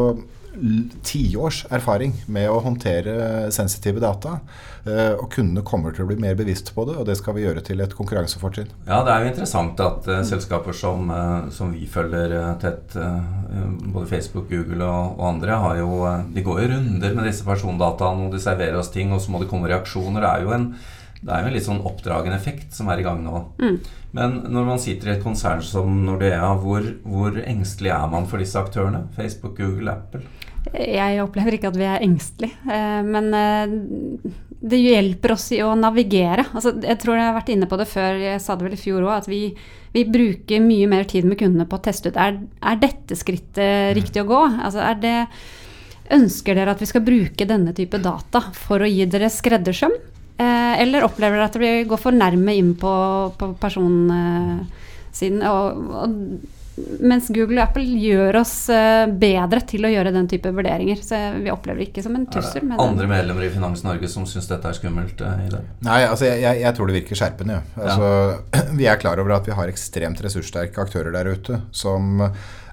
tiårs 1.06 1.64
erfaring 1.70 2.14
med 2.32 2.48
å 2.50 2.60
håndtere 2.64 3.50
sensitive 3.54 4.00
data. 4.02 4.38
Eh, 4.86 5.12
og 5.18 5.28
kundene 5.34 5.64
kommer 5.66 5.94
til 5.94 6.04
å 6.04 6.08
bli 6.10 6.18
mer 6.22 6.36
bevisst 6.38 6.70
på 6.74 6.84
det, 6.86 6.94
og 7.00 7.08
det 7.08 7.16
skal 7.18 7.34
vi 7.36 7.42
gjøre 7.42 7.62
til 7.66 7.82
et 7.82 7.94
konkurransefortrinn. 7.96 8.68
Ja, 8.86 9.00
det 9.06 9.12
er 9.12 9.24
jo 9.24 9.30
interessant 9.32 9.80
at 9.82 10.06
uh, 10.06 10.20
selskaper 10.26 10.76
som, 10.76 11.10
uh, 11.10 11.48
som, 11.54 11.72
vi 11.74 11.88
følger 11.90 12.36
uh, 12.36 12.52
tett, 12.62 12.94
både 12.96 14.06
Facebook, 14.10 14.46
Google 14.50 14.86
og, 14.86 15.16
og 15.18 15.24
andre, 15.32 15.58
jo, 15.80 15.90
de 16.34 16.44
går 16.46 16.62
jo 16.62 16.68
runder 16.74 17.16
med 17.16 17.26
disse 17.26 17.46
persondataene, 17.46 18.28
og 18.28 18.36
de 18.36 18.42
serverer 18.42 18.78
oss 18.78 18.92
ting, 18.94 19.10
og 19.12 19.22
så 19.22 19.34
må 19.34 19.42
det 19.42 19.50
komme 19.50 19.70
reaksjoner. 19.72 20.22
Det 20.22 20.30
er 20.30 20.46
jo 20.46 20.54
en 20.54 20.70
det 21.26 21.34
er 21.34 21.42
jo 21.42 21.50
en 21.50 21.56
litt 21.56 21.66
sånn 21.66 21.84
oppdragende 21.88 22.36
effekt 22.38 22.74
som 22.76 22.90
er 22.92 23.02
i 23.02 23.04
gang 23.06 23.24
nå. 23.24 23.40
Mm. 23.58 23.78
Men 24.14 24.36
når 24.54 24.68
man 24.68 24.82
sitter 24.82 25.10
i 25.10 25.14
et 25.16 25.24
konsern 25.24 25.62
som 25.66 26.04
Nordea, 26.06 26.52
hvor, 26.62 26.86
hvor 27.02 27.40
engstelig 27.42 27.90
er 27.96 28.06
man 28.12 28.28
for 28.30 28.42
disse 28.42 28.60
aktørene? 28.60 29.08
Facebook, 29.16 29.58
Google, 29.58 29.90
Apple? 29.96 30.22
Jeg 30.70 31.18
opplever 31.22 31.56
ikke 31.56 31.72
at 31.72 31.78
vi 31.78 31.88
er 31.88 32.04
engstelige. 32.06 32.54
Eh, 32.70 33.02
men 33.06 33.28
eh, 33.34 33.74
det 34.70 34.80
hjelper 34.80 35.34
oss 35.34 35.50
i 35.54 35.60
å 35.66 35.74
navigere. 35.78 36.46
Altså, 36.52 36.76
jeg 36.78 37.02
tror 37.02 37.18
jeg 37.18 37.28
har 37.28 37.36
vært 37.36 37.52
inne 37.54 37.68
på 37.70 37.78
det 37.80 37.90
før, 37.90 38.22
jeg 38.22 38.42
sa 38.42 38.56
det 38.56 38.68
vel 38.68 38.78
i 38.78 38.80
fjor 38.80 39.04
òg, 39.04 39.12
at 39.18 39.30
vi, 39.30 39.42
vi, 39.94 40.06
bruker 40.06 40.62
mye 40.62 40.88
mer 40.90 41.10
tid 41.10 41.26
med 41.26 41.38
kundene 41.42 41.66
på 41.66 41.78
å 41.78 41.84
teste 41.86 42.14
ut 42.14 42.22
er, 42.22 42.38
er 42.62 42.82
dette 42.82 43.18
skrittet 43.18 43.94
riktig 43.98 44.22
å 44.22 44.30
gå. 44.30 44.42
Altså, 44.56 44.82
er 44.86 45.02
det, 45.02 45.16
ønsker 46.14 46.54
dere 46.54 46.74
at 46.74 46.82
vi 46.82 46.86
skal 46.86 47.02
bruke 47.02 47.48
denne 47.50 47.74
type 47.74 47.98
data 47.98 48.46
for 48.54 48.82
å 48.82 48.90
gi 48.90 49.06
dere 49.10 49.30
skreddersøm? 49.32 49.94
Eh, 50.36 50.82
eller 50.82 51.06
opplever 51.06 51.38
dere 51.38 51.48
at 51.48 51.56
vi 51.60 51.70
går 51.88 52.00
for 52.00 52.16
nærme 52.16 52.56
inn 52.58 52.74
på, 52.76 52.92
på 53.40 53.52
personsiden? 53.60 55.40
Og, 55.48 55.88
og 56.02 56.18
mens 56.76 57.30
Google 57.32 57.56
og 57.56 57.70
Apple 57.70 57.84
gjør 58.02 58.36
oss 58.42 58.54
eh, 58.72 59.06
bedre 59.08 59.62
til 59.68 59.86
å 59.88 59.90
gjøre 59.92 60.12
den 60.12 60.28
type 60.28 60.50
vurderinger. 60.52 61.00
Så 61.00 61.18
vi 61.40 61.52
opplever 61.52 61.80
det 61.80 61.88
ikke 61.88 62.04
som 62.04 62.18
en 62.18 62.26
trussel. 62.28 62.66
Er 62.66 62.74
det 62.74 62.84
andre 62.84 63.08
medlemmer 63.10 63.46
i 63.46 63.50
Finans 63.54 63.84
Norge 63.86 64.10
som 64.12 64.26
syns 64.28 64.50
dette 64.50 64.68
er 64.68 64.76
skummelt? 64.76 65.24
Eh, 65.24 65.46
i 65.46 65.50
dag? 65.54 65.72
Nei, 65.86 66.02
altså 66.04 66.28
jeg, 66.28 66.42
jeg, 66.44 66.62
jeg 66.66 66.76
tror 66.76 66.90
det 66.90 66.98
virker 66.98 67.20
skjerpende. 67.22 67.58
Altså, 67.80 68.12
ja. 68.52 68.62
Vi 68.82 68.88
er 68.92 69.00
klar 69.00 69.22
over 69.22 69.38
at 69.38 69.48
vi 69.48 69.56
har 69.56 69.72
ekstremt 69.72 70.20
ressurssterke 70.24 70.82
aktører 70.82 71.14
der 71.14 71.32
ute 71.32 71.62
som 71.72 72.20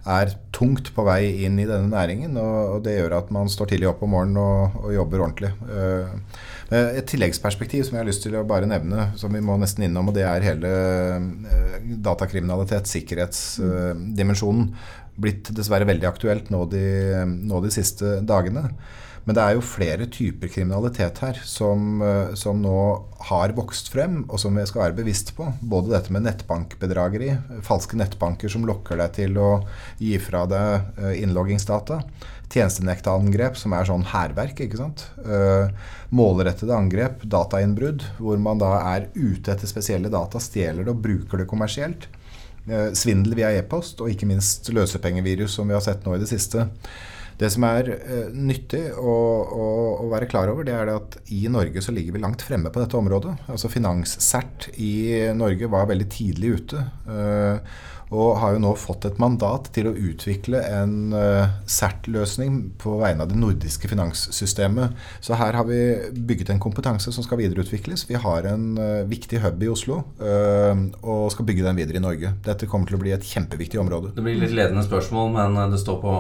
er 0.04 0.34
tungt 0.52 0.90
på 0.92 1.06
vei 1.08 1.46
inn 1.46 1.56
i 1.64 1.68
denne 1.70 1.88
næringen. 1.88 2.36
Og, 2.36 2.82
det 2.84 2.98
gjør 2.98 3.22
at 3.22 3.32
man 3.32 3.48
står 3.52 3.72
tidlig 3.72 3.88
opp 3.94 4.04
om 4.04 4.12
morgenen 4.18 4.42
og, 4.42 4.82
og 4.84 4.98
jobber 4.98 5.24
ordentlig. 5.30 5.54
Uh, 5.64 6.52
Eh, 6.63 6.63
et 6.74 7.08
tilleggsperspektiv 7.10 7.84
som 7.86 7.98
jeg 7.98 8.04
har 8.04 8.08
lyst 8.10 8.24
til 8.26 8.36
å 8.40 8.46
bare 8.48 8.68
nevne, 8.70 9.10
som 9.20 9.34
vi 9.34 9.42
må 9.44 9.58
nesten 9.62 9.86
innom, 9.88 10.10
og 10.10 10.18
det 10.18 10.26
er 10.28 10.46
hele 10.46 10.74
eh, 10.74 11.78
datakriminalitet, 12.06 12.90
sikkerhetsdimensjonen. 12.90 14.70
Blitt 15.24 15.52
dessverre 15.54 15.86
veldig 15.90 16.10
aktuelt 16.10 16.50
nå 16.54 16.64
de, 16.72 16.86
nå 17.46 17.62
de 17.64 17.74
siste 17.74 18.18
dagene. 18.26 18.72
Men 19.24 19.38
det 19.38 19.44
er 19.44 19.56
jo 19.56 19.64
flere 19.64 20.10
typer 20.12 20.52
kriminalitet 20.52 21.22
her 21.24 21.40
som, 21.48 22.02
eh, 22.04 22.34
som, 22.40 22.60
nå 22.64 22.80
har 23.30 23.56
vokst 23.56 23.92
frem, 23.94 24.24
og 24.28 24.42
som 24.42 24.56
vi 24.60 24.66
skal 24.68 24.88
være 24.88 25.00
bevisst 25.00 25.32
på. 25.38 25.48
Både 25.62 25.94
dette 25.96 26.12
med 26.12 26.26
nettbankbedrageri, 26.28 27.32
falske 27.64 28.00
nettbanker 28.00 28.52
som 28.52 28.68
lokker 28.68 29.00
deg 29.00 29.16
til 29.22 29.40
å 29.40 29.50
gi 30.02 30.18
fra 30.20 30.44
deg 30.50 31.00
innloggingsdata 31.24 32.02
tjenestenektangrep, 32.54 33.58
som 33.58 33.74
er 33.76 33.88
sånn 33.88 34.06
hærverk. 34.12 34.60
ikke? 34.66 34.90
Uh, 35.26 35.72
målrettede 36.14 36.76
angrep, 36.76 37.24
datainnbrudd, 37.26 38.06
hvor 38.20 38.42
man 38.42 38.62
da 38.62 38.76
er 38.94 39.10
ute 39.16 39.54
etter 39.54 39.70
spesielle 39.70 40.12
data, 40.14 40.42
stjeler 40.42 40.86
det 40.86 40.94
og 40.94 41.02
bruker 41.06 41.42
det 41.42 41.50
kommersielt. 41.50 42.10
Svindel 42.96 43.36
via 43.36 43.50
e-post, 43.52 44.00
og 44.00 44.14
ikke 44.14 44.30
minst 44.30 44.70
løsepengevirus, 44.72 45.58
som 45.58 45.68
vi 45.68 45.76
har 45.76 45.84
sett 45.84 46.06
nå 46.06 46.14
i 46.16 46.22
det 46.22 46.30
siste. 46.30 46.70
Det 47.40 47.50
som 47.54 47.66
er 47.68 47.90
uh, 47.94 48.28
nyttig 48.34 48.84
å, 48.98 49.14
å, 49.44 49.70
å, 50.04 50.10
være 50.12 50.30
klar 50.32 50.52
over, 50.52 50.68
det 50.68 50.76
er 50.78 50.90
det 50.90 51.00
at 51.00 51.18
i 51.34 51.46
Norge 51.52 51.82
så 51.84 51.96
ligger 51.96 52.16
vi 52.16 52.24
langt 52.24 52.46
fremme 52.46 52.72
på 52.74 52.84
dette 52.84 53.00
området. 53.00 53.36
Altså 53.48 53.72
Finanssert 53.72 54.70
i 54.78 54.94
Norge 55.38 55.72
var 55.72 55.90
veldig 55.90 56.10
tidlig 56.14 56.54
ute. 56.60 56.86
Uh, 57.10 57.58
Og 58.14 58.38
har 58.42 58.56
jo 58.56 58.62
nå 58.62 58.74
fått 58.78 59.08
et 59.08 59.20
mandat 59.22 59.70
til 59.76 59.90
å 59.90 59.94
utvikle 59.96 60.62
en 60.68 61.14
uh, 61.16 61.50
CERT-løsning 61.70 62.60
på 62.82 62.98
vegne 63.02 63.26
av 63.26 63.32
det 63.32 63.40
nordiske 63.40 63.90
finanssystemet. 63.90 64.94
Så 65.24 65.38
her 65.40 65.58
har 65.58 65.68
vi 65.70 65.80
bygget 66.14 66.54
en 66.54 66.62
kompetanse 66.64 67.14
som 67.16 67.26
skal 67.26 67.42
videreutvikles. 67.42 68.06
Vi 68.10 68.20
har 68.20 68.48
en 68.50 68.68
uh, 68.78 69.04
viktig 69.10 69.42
hub 69.44 69.64
i 69.64 69.72
Oslo 69.72 70.02
uh, 70.22 70.74
og 71.02 71.32
skal 71.34 71.48
bygge 71.50 71.66
den 71.66 71.80
videre 71.80 72.02
i 72.02 72.04
Norge. 72.04 72.34
Dette 72.46 72.70
kommer 72.70 72.90
til 72.90 73.00
å 73.00 73.04
bli 73.04 73.16
et 73.16 73.26
kjempeviktig 73.26 73.82
område. 73.82 74.14
Det 74.18 74.26
blir 74.26 74.38
litt 74.42 74.56
ledende 74.56 74.86
spørsmål, 74.86 75.34
men 75.38 75.60
det 75.74 75.82
står 75.82 76.00
på, 76.04 76.14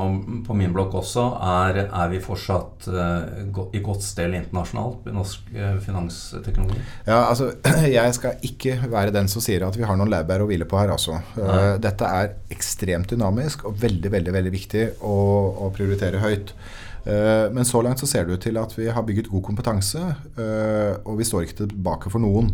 på 0.47 0.57
min 0.57 0.73
blokk 0.75 0.97
også. 1.03 1.27
Er, 1.43 1.83
er 1.85 2.11
vi 2.13 2.21
fortsatt 2.23 2.89
i 2.89 3.83
godt 3.83 4.05
stell 4.05 4.33
internasjonalt 4.37 5.07
i 5.09 5.13
norsk 5.15 5.53
finansteknologi? 5.83 6.81
Ja, 7.07 7.23
altså, 7.29 7.51
jeg 7.97 8.17
skal 8.17 8.43
ikke 8.45 8.77
være 8.89 9.13
den 9.13 9.29
som 9.31 9.43
sier 9.43 9.65
at 9.67 9.77
vi 9.77 9.85
har 9.87 9.97
noen 9.99 10.11
laurbær 10.13 10.43
å 10.43 10.49
hvile 10.49 10.67
på 10.69 10.79
her, 10.79 10.93
altså. 10.93 11.19
Nei 11.37 11.82
dette 11.83 12.07
er 12.07 12.33
ekstremt 12.53 13.11
dynamisk 13.11 13.65
og 13.67 13.77
veldig 13.81 14.11
veldig, 14.13 14.33
veldig 14.35 14.53
viktig 14.53 14.85
å, 15.05 15.17
å 15.65 15.69
prioritere 15.75 16.21
høyt. 16.23 16.55
Uh, 17.03 17.51
men 17.51 17.67
så 17.67 17.81
langt 17.83 17.99
så 17.99 18.07
ser 18.07 18.25
det 18.25 18.37
ut 18.37 18.45
til 18.45 18.57
at 18.61 18.71
vi 18.77 18.87
har 18.87 19.03
bygget 19.03 19.27
god 19.31 19.43
kompetanse, 19.49 20.03
uh, 20.39 20.93
og 21.03 21.19
vi 21.19 21.27
står 21.27 21.47
ikke 21.47 21.65
tilbake 21.65 22.13
for 22.13 22.23
noen. 22.23 22.53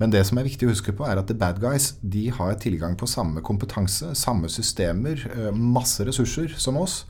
Men 0.00 0.10
det 0.10 0.24
som 0.26 0.40
er 0.40 0.48
viktig 0.48 0.66
å 0.66 0.72
huske 0.72 0.94
på, 0.96 1.06
er 1.06 1.20
at 1.20 1.28
the 1.30 1.36
bad 1.38 1.60
guys 1.62 1.92
de 2.02 2.26
har 2.34 2.56
tilgang 2.62 2.96
på 2.98 3.08
samme 3.10 3.42
kompetanse, 3.46 4.12
samme 4.18 4.50
systemer, 4.52 5.22
uh, 5.36 5.50
masse 5.54 6.04
ressurser 6.06 6.56
som 6.58 6.80
oss. 6.80 7.02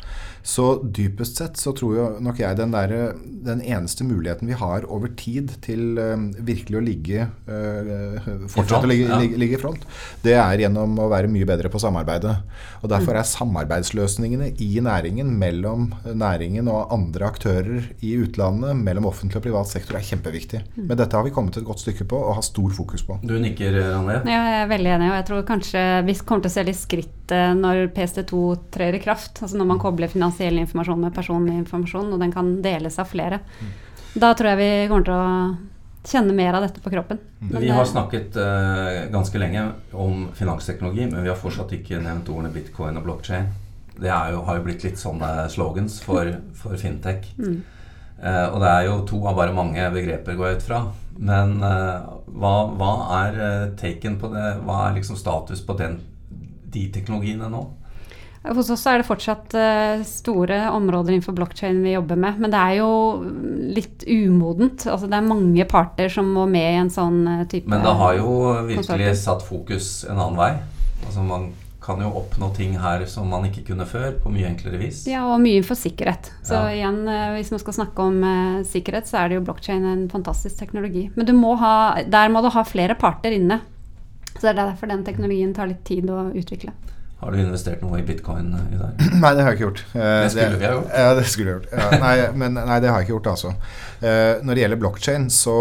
Så 0.44 0.82
dypest 0.84 1.40
sett 1.40 1.56
så 1.56 1.72
tror 1.76 1.96
jo 1.96 2.06
nok 2.24 2.42
jeg 2.42 2.58
den, 2.58 2.74
der, 2.74 3.14
den 3.16 3.62
eneste 3.64 4.04
muligheten 4.04 4.50
vi 4.50 4.58
har 4.60 4.84
over 4.92 5.08
tid 5.16 5.54
til 5.64 5.96
um, 5.96 6.28
virkelig 6.44 6.80
å 6.80 6.84
ligge 6.84 7.28
fortsette 8.52 8.84
å 8.84 8.90
ligge, 8.90 9.08
ja. 9.08 9.18
ligge, 9.20 9.38
ligge, 9.40 9.56
i 9.58 9.60
front, 9.60 9.84
det 10.24 10.34
er 10.36 10.64
gjennom 10.64 10.96
å 11.00 11.08
være 11.12 11.30
mye 11.32 11.46
bedre 11.48 11.70
på 11.72 11.80
samarbeidet. 11.82 12.34
Og 12.82 12.90
Derfor 12.92 13.18
er 13.18 13.28
samarbeidsløsningene 13.28 14.50
i 14.62 14.70
næringen 14.84 15.32
mellom 15.40 15.90
næringen 16.04 16.68
og 16.72 16.92
andre 16.94 17.28
aktører 17.30 17.88
i 18.04 18.14
utlandet, 18.20 18.76
mellom 18.84 19.08
offentlig 19.10 19.40
og 19.40 19.46
privat 19.46 19.70
sektor, 19.70 19.98
er 19.98 20.06
kjempeviktig. 20.06 20.64
Mm. 20.74 20.86
Men 20.90 21.00
dette 21.00 21.16
har 21.16 21.26
vi 21.26 21.32
kommet 21.34 21.58
et 21.60 21.66
godt 21.66 21.84
stykke 21.84 22.08
på 22.10 22.20
og 22.20 22.38
har 22.38 22.46
stor 22.46 22.73
fokus 22.76 23.04
på. 23.06 23.18
Du 23.22 23.34
nikker, 23.40 23.76
Randé? 23.92 24.20
Ja, 24.28 24.40
jeg 24.50 24.62
er 24.62 24.72
veldig 24.72 24.92
enig. 24.96 25.10
Og 25.10 25.18
jeg 25.18 25.26
tror 25.30 25.44
kanskje 25.48 25.84
vi 26.06 26.16
kommer 26.22 26.44
til 26.44 26.52
å 26.52 26.54
se 26.56 26.66
litt 26.68 26.80
skritt 26.80 27.34
eh, 27.34 27.52
når 27.58 27.86
PST2 27.96 28.40
trer 28.74 28.98
i 28.98 29.02
kraft. 29.02 29.42
Altså 29.42 29.60
når 29.60 29.70
man 29.72 29.82
kobler 29.82 30.12
finansiell 30.12 30.58
informasjon 30.62 31.06
med 31.06 31.14
personlig 31.16 31.56
informasjon, 31.62 32.12
og 32.14 32.24
den 32.24 32.34
kan 32.34 32.56
deles 32.64 32.98
av 33.02 33.10
flere. 33.10 33.40
Mm. 33.60 33.72
Da 34.14 34.34
tror 34.38 34.52
jeg 34.52 34.62
vi 34.62 34.72
kommer 34.90 35.08
til 35.08 35.16
å 35.18 35.28
kjenne 36.04 36.36
mer 36.36 36.54
av 36.54 36.64
dette 36.66 36.82
på 36.84 36.92
kroppen. 36.92 37.18
Men 37.40 37.62
vi 37.64 37.72
har 37.72 37.86
snakket 37.88 38.36
uh, 38.36 39.06
ganske 39.12 39.40
lenge 39.40 39.64
om 39.92 40.28
finansteknologi, 40.36 41.06
men 41.10 41.24
vi 41.24 41.32
har 41.32 41.38
fortsatt 41.40 41.72
ikke 41.78 42.02
nevnt 42.04 42.28
ordene 42.32 42.52
bitcoin 42.54 43.00
og 43.00 43.06
blockchain. 43.06 43.48
Det 43.94 44.10
jo, 44.10 44.42
har 44.44 44.58
jo 44.58 44.64
blitt 44.66 44.84
litt 44.84 45.00
sånne 45.00 45.48
slogans 45.54 46.00
for, 46.04 46.28
for 46.58 46.76
fintech. 46.80 47.30
Mm. 47.38 47.62
Uh, 48.24 48.54
og 48.54 48.60
det 48.62 48.72
er 48.72 48.86
jo 48.88 48.98
to 49.08 49.20
av 49.28 49.36
bare 49.36 49.52
mange 49.56 49.84
begreper, 49.92 50.36
går 50.38 50.50
jeg 50.50 50.60
ut 50.60 50.66
fra. 50.70 50.80
Men 51.20 51.58
uh, 51.60 52.20
hva, 52.32 52.56
hva, 52.72 52.92
er 53.20 53.72
taken 53.80 54.18
på 54.20 54.32
det? 54.32 54.50
Hva 54.64 54.86
er 54.86 54.98
liksom 54.98 55.18
status 55.20 55.60
på 55.64 55.76
den, 55.78 55.98
de 56.72 56.86
teknologiene 56.94 57.50
nå? 57.52 57.66
Hos 58.44 58.68
oss 58.68 58.82
er 58.90 59.00
det 59.00 59.06
fortsatt 59.08 59.54
store 60.04 60.58
områder 60.68 61.14
innenfor 61.14 61.32
blokkjede 61.32 61.80
vi 61.80 61.94
jobber 61.94 62.18
med. 62.20 62.42
Men 62.42 62.52
det 62.52 62.60
er 62.60 62.74
jo 62.76 62.90
litt 63.72 64.04
umodent. 64.04 64.84
Altså, 64.84 65.08
det 65.08 65.16
er 65.16 65.24
mange 65.24 65.64
parter 65.64 66.12
som 66.12 66.28
må 66.36 66.44
med 66.44 66.66
i 66.74 66.82
en 66.82 66.92
sånn 66.92 67.22
type 67.48 67.72
Men 67.72 67.86
det 67.86 67.94
har 68.02 68.18
jo 68.18 68.34
virkelig 68.66 68.82
konsorter. 68.82 69.14
satt 69.22 69.46
fokus 69.48 69.88
en 70.04 70.18
annen 70.18 70.36
vei. 70.36 70.50
Altså, 71.06 71.24
man 71.24 71.48
kan 71.84 72.00
jo 72.00 72.08
oppnå 72.20 72.48
ting 72.56 72.78
her 72.80 73.04
som 73.10 73.28
man 73.30 73.44
ikke 73.48 73.66
kunne 73.70 73.86
før, 73.88 74.14
på 74.22 74.32
mye 74.32 74.48
enklere 74.48 74.80
vis. 74.80 75.02
Ja, 75.10 75.26
og 75.28 75.42
mye 75.44 75.60
for 75.66 75.78
sikkerhet. 75.78 76.32
Så 76.46 76.56
ja. 76.56 76.72
igjen, 76.78 77.02
uh, 77.06 77.34
hvis 77.36 77.52
man 77.52 77.62
skal 77.62 77.78
snakke 77.80 78.08
om 78.08 78.24
sikkerhet, 78.68 79.10
så 79.10 79.20
er 79.20 79.30
det 79.30 79.38
jo 79.38 79.44
blokkjede 79.50 79.92
en 79.92 80.08
fantastisk 80.12 80.58
teknologi. 80.60 81.10
Men 81.14 81.30
må 81.36 81.54
ha, 81.60 81.76
der 82.08 82.32
må 82.32 82.40
du 82.44 82.50
ha 82.54 82.64
flere 82.66 82.96
parter 82.98 83.36
inne. 83.36 83.60
Så 84.34 84.48
det 84.48 84.54
er 84.54 84.64
derfor 84.64 84.90
den 84.90 85.04
teknologien 85.06 85.52
tar 85.54 85.70
litt 85.70 85.84
tid 85.86 86.10
å 86.10 86.26
utvikle. 86.34 86.72
Har 87.24 87.32
du 87.32 87.40
investert 87.40 87.80
noe 87.80 88.02
i 88.02 88.04
bitcoin 88.04 88.50
i 88.52 88.76
dag? 88.76 88.98
Nei, 89.22 89.30
det 89.32 89.44
har 89.44 89.54
jeg 89.54 89.56
ikke 89.56 89.64
gjort. 89.64 89.82
Eh, 89.94 90.16
det 90.20 90.32
skulle 90.34 90.58
vi 90.60 90.66
ha 90.66 90.72
gjort. 90.74 90.90
Ja, 90.92 91.12
det 91.16 91.26
skulle 91.32 91.46
vi 91.46 91.54
gjort. 91.54 91.68
Ja, 91.72 91.86
nei, 92.02 92.14
men 92.42 92.58
nei, 92.58 92.78
det 92.84 92.90
har 92.90 93.00
jeg 93.00 93.06
ikke 93.06 93.14
gjort, 93.14 93.30
altså. 93.32 93.52
Eh, 94.04 94.42
når 94.44 94.58
det 94.58 94.64
gjelder 94.64 94.80
blokkjede, 94.82 95.30
så 95.32 95.56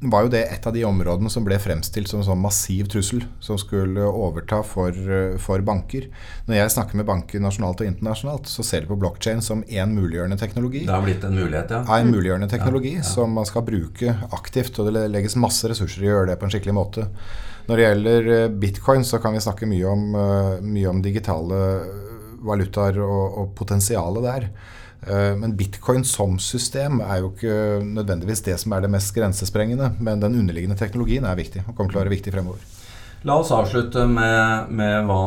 var 0.00 0.24
jo 0.24 0.30
det 0.32 0.40
et 0.48 0.66
av 0.66 0.72
de 0.72 0.82
områdene 0.88 1.28
som 1.32 1.44
ble 1.44 1.58
fremstilt 1.60 2.08
som 2.08 2.22
en 2.22 2.26
sånn 2.30 2.40
massiv 2.40 2.88
trussel 2.88 3.20
som 3.44 3.58
skulle 3.60 4.06
overta 4.08 4.62
for, 4.64 4.96
for, 5.42 5.60
banker. 5.64 6.06
Når 6.48 6.56
jeg 6.56 6.72
snakker 6.76 6.96
med 6.96 7.08
banker 7.10 7.42
nasjonalt 7.44 7.82
og 7.84 7.90
internasjonalt, 7.90 8.48
så 8.48 8.64
ser 8.64 8.86
de 8.86 8.90
på 8.90 8.98
blokkjede 9.00 9.44
som 9.44 9.60
én 9.68 9.92
muliggjørende 9.92 10.40
teknologi. 10.40 10.86
Det 10.88 10.96
har 10.96 11.04
blitt 11.04 11.26
en 11.28 11.36
mulighet, 11.36 11.76
ja. 11.76 11.82
Ja, 11.84 12.00
en 12.00 12.14
muliggjørende 12.14 12.48
teknologi 12.48 12.94
ja, 12.96 13.04
ja. 13.04 13.10
som 13.12 13.36
man 13.36 13.48
skal 13.48 13.66
bruke 13.68 14.16
aktivt. 14.32 14.80
Og 14.80 14.88
det 14.88 15.04
legges 15.12 15.36
masse 15.36 15.68
ressurser 15.68 16.06
i 16.06 16.08
å 16.08 16.14
gjøre 16.14 16.32
det 16.32 16.40
på 16.40 16.48
en 16.48 16.54
skikkelig 16.56 16.76
måte. 16.80 17.08
Når 17.68 17.76
det 17.76 17.84
gjelder 17.84 18.30
eh, 18.34 18.52
bitcoin, 18.62 19.04
så 19.04 19.20
kan 19.22 19.36
vi 19.36 19.44
snakke 19.44 19.68
mye 19.68 19.90
om, 19.90 20.06
eh, 20.16 20.54
mye 20.64 20.88
om 20.90 21.04
digitale 21.04 21.60
valutaer 22.46 23.00
og, 23.04 23.38
og 23.42 23.54
potensialet 23.58 24.26
der. 24.26 24.48
Eh, 25.06 25.36
men 25.36 25.56
bitcoin 25.56 26.04
som 26.04 26.38
system 26.42 27.00
er 27.04 27.22
jo 27.22 27.30
ikke 27.32 27.80
nødvendigvis 27.86 28.44
det 28.48 28.58
som 28.60 28.74
er 28.76 28.84
det 28.84 28.92
mest 28.92 29.14
grensesprengende. 29.16 29.94
Men 30.00 30.20
den 30.22 30.38
underliggende 30.42 30.78
teknologien 30.80 31.24
er 31.28 31.38
viktig 31.40 31.64
og 31.66 31.74
kommer 31.74 31.92
til 31.92 32.00
å 32.00 32.04
være 32.04 32.16
viktig 32.16 32.34
fremover. 32.36 32.68
La 33.28 33.34
oss 33.36 33.50
avslutte 33.52 34.06
med, 34.08 34.70
med 34.72 35.04
hva, 35.04 35.22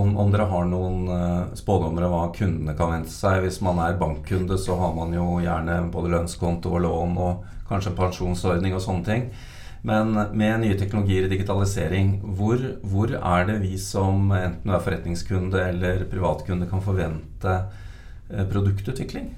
om, 0.00 0.14
om, 0.16 0.30
dere 0.32 0.46
har 0.48 0.64
noen 0.64 1.50
spådommer 1.52 2.06
om 2.06 2.14
hva 2.14 2.22
kundene 2.32 2.72
kan 2.78 2.94
vente 2.94 3.12
seg. 3.12 3.42
Hvis 3.44 3.60
man 3.64 3.82
er 3.84 3.98
bankkunde, 4.00 4.56
så 4.56 4.78
har 4.80 4.94
man 4.96 5.12
jo 5.12 5.42
gjerne 5.44 5.82
både 5.92 6.14
lønnskonto 6.14 6.72
og 6.72 6.86
lån 6.86 7.18
og 7.20 7.50
kanskje 7.68 7.92
pensjonsordning 7.98 8.72
og 8.76 8.80
sånne 8.84 9.08
ting. 9.10 9.28
Men 9.84 10.14
med 10.32 10.62
nye 10.62 10.76
teknologier 10.80 11.26
i 11.26 11.32
digitalisering, 11.34 12.16
hvor, 12.38 12.60
hvor, 12.88 13.10
er 13.18 13.48
det 13.50 13.58
vi 13.60 13.74
som 13.80 14.30
enten 14.32 14.72
er 14.72 14.80
forretningskunde 14.80 15.60
eller 15.60 16.06
privatkunde 16.08 16.68
kan 16.70 16.84
forvente 16.84 17.56
eh, 18.30 18.46
produktutvikling? 18.48 19.34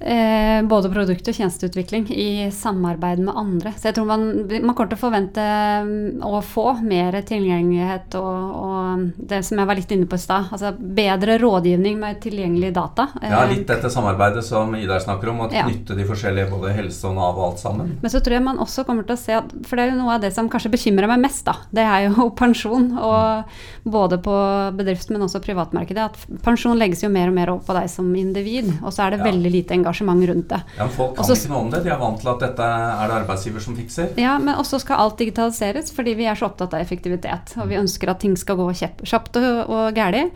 Eh, 0.00 0.62
både 0.62 0.90
produkt- 0.90 1.28
og 1.28 1.34
tjenesteutvikling 1.34 2.10
i 2.10 2.50
samarbeid 2.52 3.18
med 3.24 3.36
andre. 3.36 3.72
Så 3.78 3.88
jeg 3.88 3.94
tror 3.96 4.08
man, 4.08 4.24
man 4.50 4.74
kommer 4.74 4.90
til 4.90 4.98
å 4.98 5.00
forvente 5.00 5.44
mm, 5.86 6.24
å 6.26 6.40
få 6.44 6.64
mer 6.84 7.14
tilgjengelighet 7.24 8.16
og, 8.18 8.56
og 8.58 9.04
det 9.16 9.38
som 9.46 9.62
jeg 9.62 9.70
var 9.70 9.78
litt 9.78 9.94
inne 9.94 10.08
på 10.10 10.18
i 10.18 10.24
stad. 10.24 10.50
Altså 10.52 10.74
bedre 10.76 11.38
rådgivning 11.40 11.96
med 12.02 12.18
tilgjengelig 12.24 12.72
data. 12.76 13.06
Ja, 13.22 13.44
litt 13.48 13.64
dette 13.70 13.88
samarbeidet 13.92 14.42
som 14.44 14.74
Idar 14.76 15.00
snakker 15.00 15.30
om, 15.32 15.44
å 15.46 15.48
ja. 15.54 15.64
knytte 15.64 15.96
de 15.96 16.08
forskjellige 16.10 16.50
både 16.50 16.74
helse 16.76 17.08
og 17.08 17.16
Nav 17.16 17.38
og 17.38 17.46
alt 17.46 17.64
sammen. 17.64 17.94
Men 18.02 18.12
så 18.12 18.20
tror 18.20 18.36
jeg 18.36 18.46
man 18.50 18.60
også 18.66 18.84
kommer 18.84 19.08
til 19.08 19.16
å 19.16 19.22
se 19.22 19.38
at 19.38 19.56
For 19.64 19.78
det 19.78 19.86
er 19.86 19.94
jo 19.94 20.02
noe 20.02 20.18
av 20.18 20.26
det 20.26 20.34
som 20.34 20.50
kanskje 20.52 20.74
bekymrer 20.74 21.08
meg 21.14 21.22
mest, 21.22 21.46
da. 21.46 21.56
Det 21.72 21.86
er 21.86 22.10
jo 22.10 22.28
pensjon. 22.42 22.90
Og 22.98 23.88
både 23.88 24.20
på 24.20 24.36
bedrift, 24.76 25.08
men 25.14 25.24
også 25.24 25.40
privatmarkedet. 25.44 26.12
At 26.12 26.44
pensjon 26.44 26.76
legges 26.76 27.06
jo 27.06 27.12
mer 27.14 27.32
og 27.32 27.38
mer 27.40 27.56
opp 27.56 27.64
på 27.70 27.78
deg 27.78 27.88
som 27.88 28.12
individ. 28.18 28.68
Og 28.82 28.92
så 28.92 29.06
er 29.06 29.14
det 29.14 29.22
ja. 29.22 29.30
veldig 29.30 29.56
lite 29.56 29.72
engasjement 29.72 29.83
engasjement 29.84 30.26
rundt 30.32 30.50
det. 30.50 30.60
Ja, 30.80 30.88
Folk 30.88 31.14
kan 31.14 31.24
også, 31.24 31.36
ikke 31.38 31.52
noe 31.52 31.62
om 31.66 31.70
det. 31.74 31.84
De 31.84 31.92
er 31.94 32.00
vant 32.00 32.20
til 32.22 32.32
at 32.32 32.42
dette 32.42 32.68
er 32.74 33.12
det 33.12 33.16
arbeidsgiver 33.20 33.62
som 33.62 33.78
fikser. 33.78 34.12
Ja, 34.20 34.34
men 34.42 34.58
også 34.58 34.80
skal 34.82 35.04
alt 35.04 35.20
digitaliseres 35.20 35.92
fordi 35.94 36.16
vi 36.18 36.28
er 36.30 36.38
så 36.38 36.48
opptatt 36.48 36.74
av 36.74 36.82
effektivitet. 36.82 37.54
Og 37.60 37.70
vi 37.70 37.80
ønsker 37.80 38.10
at 38.10 38.22
ting 38.24 38.36
skal 38.40 38.58
gå 38.60 38.70
kjapt 38.74 39.40
og, 39.40 39.50
og 39.68 39.98
gæli. 39.98 40.26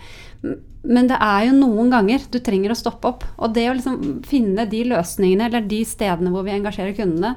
Men 0.88 1.08
det 1.10 1.18
er 1.20 1.48
jo 1.48 1.56
noen 1.56 1.90
ganger 1.92 2.28
du 2.30 2.38
trenger 2.44 2.72
å 2.72 2.78
stoppe 2.78 3.10
opp. 3.10 3.26
Og 3.42 3.54
det 3.56 3.66
å 3.70 3.76
liksom 3.76 4.20
finne 4.28 4.68
de 4.70 4.84
løsningene 4.92 5.48
eller 5.50 5.66
de 5.68 5.82
stedene 5.88 6.32
hvor 6.34 6.46
vi 6.46 6.54
engasjerer 6.54 6.96
kundene, 6.96 7.34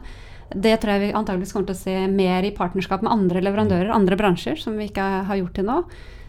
det 0.51 0.77
tror 0.81 0.97
jeg 0.97 1.05
vi 1.05 1.13
antageligvis 1.15 1.53
kommer 1.55 1.69
til 1.69 1.77
å 1.77 1.81
se 1.81 2.07
mer 2.11 2.43
i 2.43 2.55
partnerskap 2.55 3.03
med 3.05 3.13
andre 3.13 3.43
leverandører, 3.45 3.93
andre 3.95 4.17
bransjer, 4.19 4.57
som 4.59 4.75
vi 4.75 4.89
ikke 4.89 5.05
har 5.29 5.39
gjort 5.39 5.55
til 5.55 5.67
nå. 5.69 5.77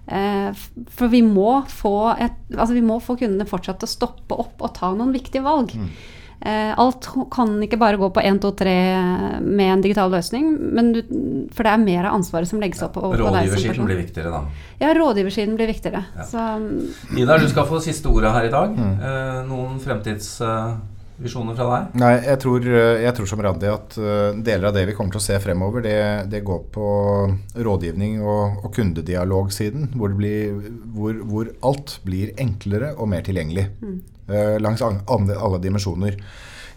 Eh, 0.07 0.65
for 0.91 1.13
vi 1.13 1.23
må, 1.23 1.63
få 1.71 2.15
et, 2.19 2.41
altså 2.57 2.75
vi 2.75 2.83
må 2.85 2.99
få 3.03 3.17
kundene 3.21 3.47
fortsatt 3.49 3.83
til 3.83 3.91
å 3.91 3.93
stoppe 3.93 4.41
opp 4.47 4.65
og 4.65 4.75
ta 4.79 4.91
noen 4.97 5.15
viktige 5.15 5.45
valg. 5.45 5.75
Mm. 5.79 5.93
Eh, 6.43 6.73
alt 6.75 7.07
kan 7.31 7.53
ikke 7.63 7.79
bare 7.79 8.01
gå 8.01 8.09
på 8.11 8.23
1, 8.23 8.41
2, 8.43 8.51
3 8.59 8.71
med 9.47 9.69
en 9.77 9.85
digital 9.85 10.11
løsning, 10.11 10.49
du, 10.91 10.99
for 11.55 11.63
det 11.63 11.75
er 11.75 11.85
mer 11.85 12.09
av 12.09 12.17
ansvaret 12.17 12.51
som 12.51 12.59
legges 12.63 12.83
opp. 12.83 12.99
Ja, 12.99 13.13
rådgiversiden 13.21 13.87
blir 13.87 14.01
viktigere, 14.01 14.33
da? 14.33 14.65
Ja, 14.83 14.91
rådgiversiden 14.99 15.55
blir 15.59 15.71
viktigere. 15.71 16.03
Ja. 16.17 16.27
Så, 16.27 16.47
Ida, 17.15 17.39
du 17.39 17.47
skal 17.53 17.69
få 17.71 17.79
siste 17.85 18.11
ordet 18.11 18.35
her 18.35 18.49
i 18.49 18.51
dag. 18.51 18.75
Mm. 18.75 18.97
Eh, 18.99 19.39
noen 19.53 19.79
fremtids 19.85 20.35
visjoner 21.21 21.57
fra 21.57 21.67
deg? 21.71 21.97
Nei, 22.01 22.13
jeg 22.25 22.41
tror, 22.43 22.67
eh, 22.67 23.03
jeg 23.05 23.15
tror 23.17 23.31
som 23.31 23.43
Randi 23.45 23.71
at 23.71 23.97
uh, 24.01 24.37
deler 24.45 24.69
av 24.71 24.77
det 24.77 24.85
vi 24.89 24.95
kommer 24.97 25.15
til 25.15 25.23
å 25.23 25.25
se 25.25 25.39
fremover, 25.43 25.85
det, 25.85 25.97
det 26.33 26.43
går 26.47 26.63
på 26.75 26.87
rådgivning 27.67 28.21
og, 28.23 28.63
og 28.63 28.71
kundedialogsiden. 28.77 29.93
Hvor, 29.97 30.15
hvor, 30.97 31.21
hvor, 31.33 31.53
alt 31.73 31.99
blir 32.07 32.33
enklere 32.41 32.95
og 32.97 33.11
mer 33.13 33.27
tilgjengelig. 33.27 33.69
Mm. 33.83 33.99
Uh, 34.31 34.57
langs 34.63 34.83
alle 34.85 35.61
dimensjoner. 35.63 36.17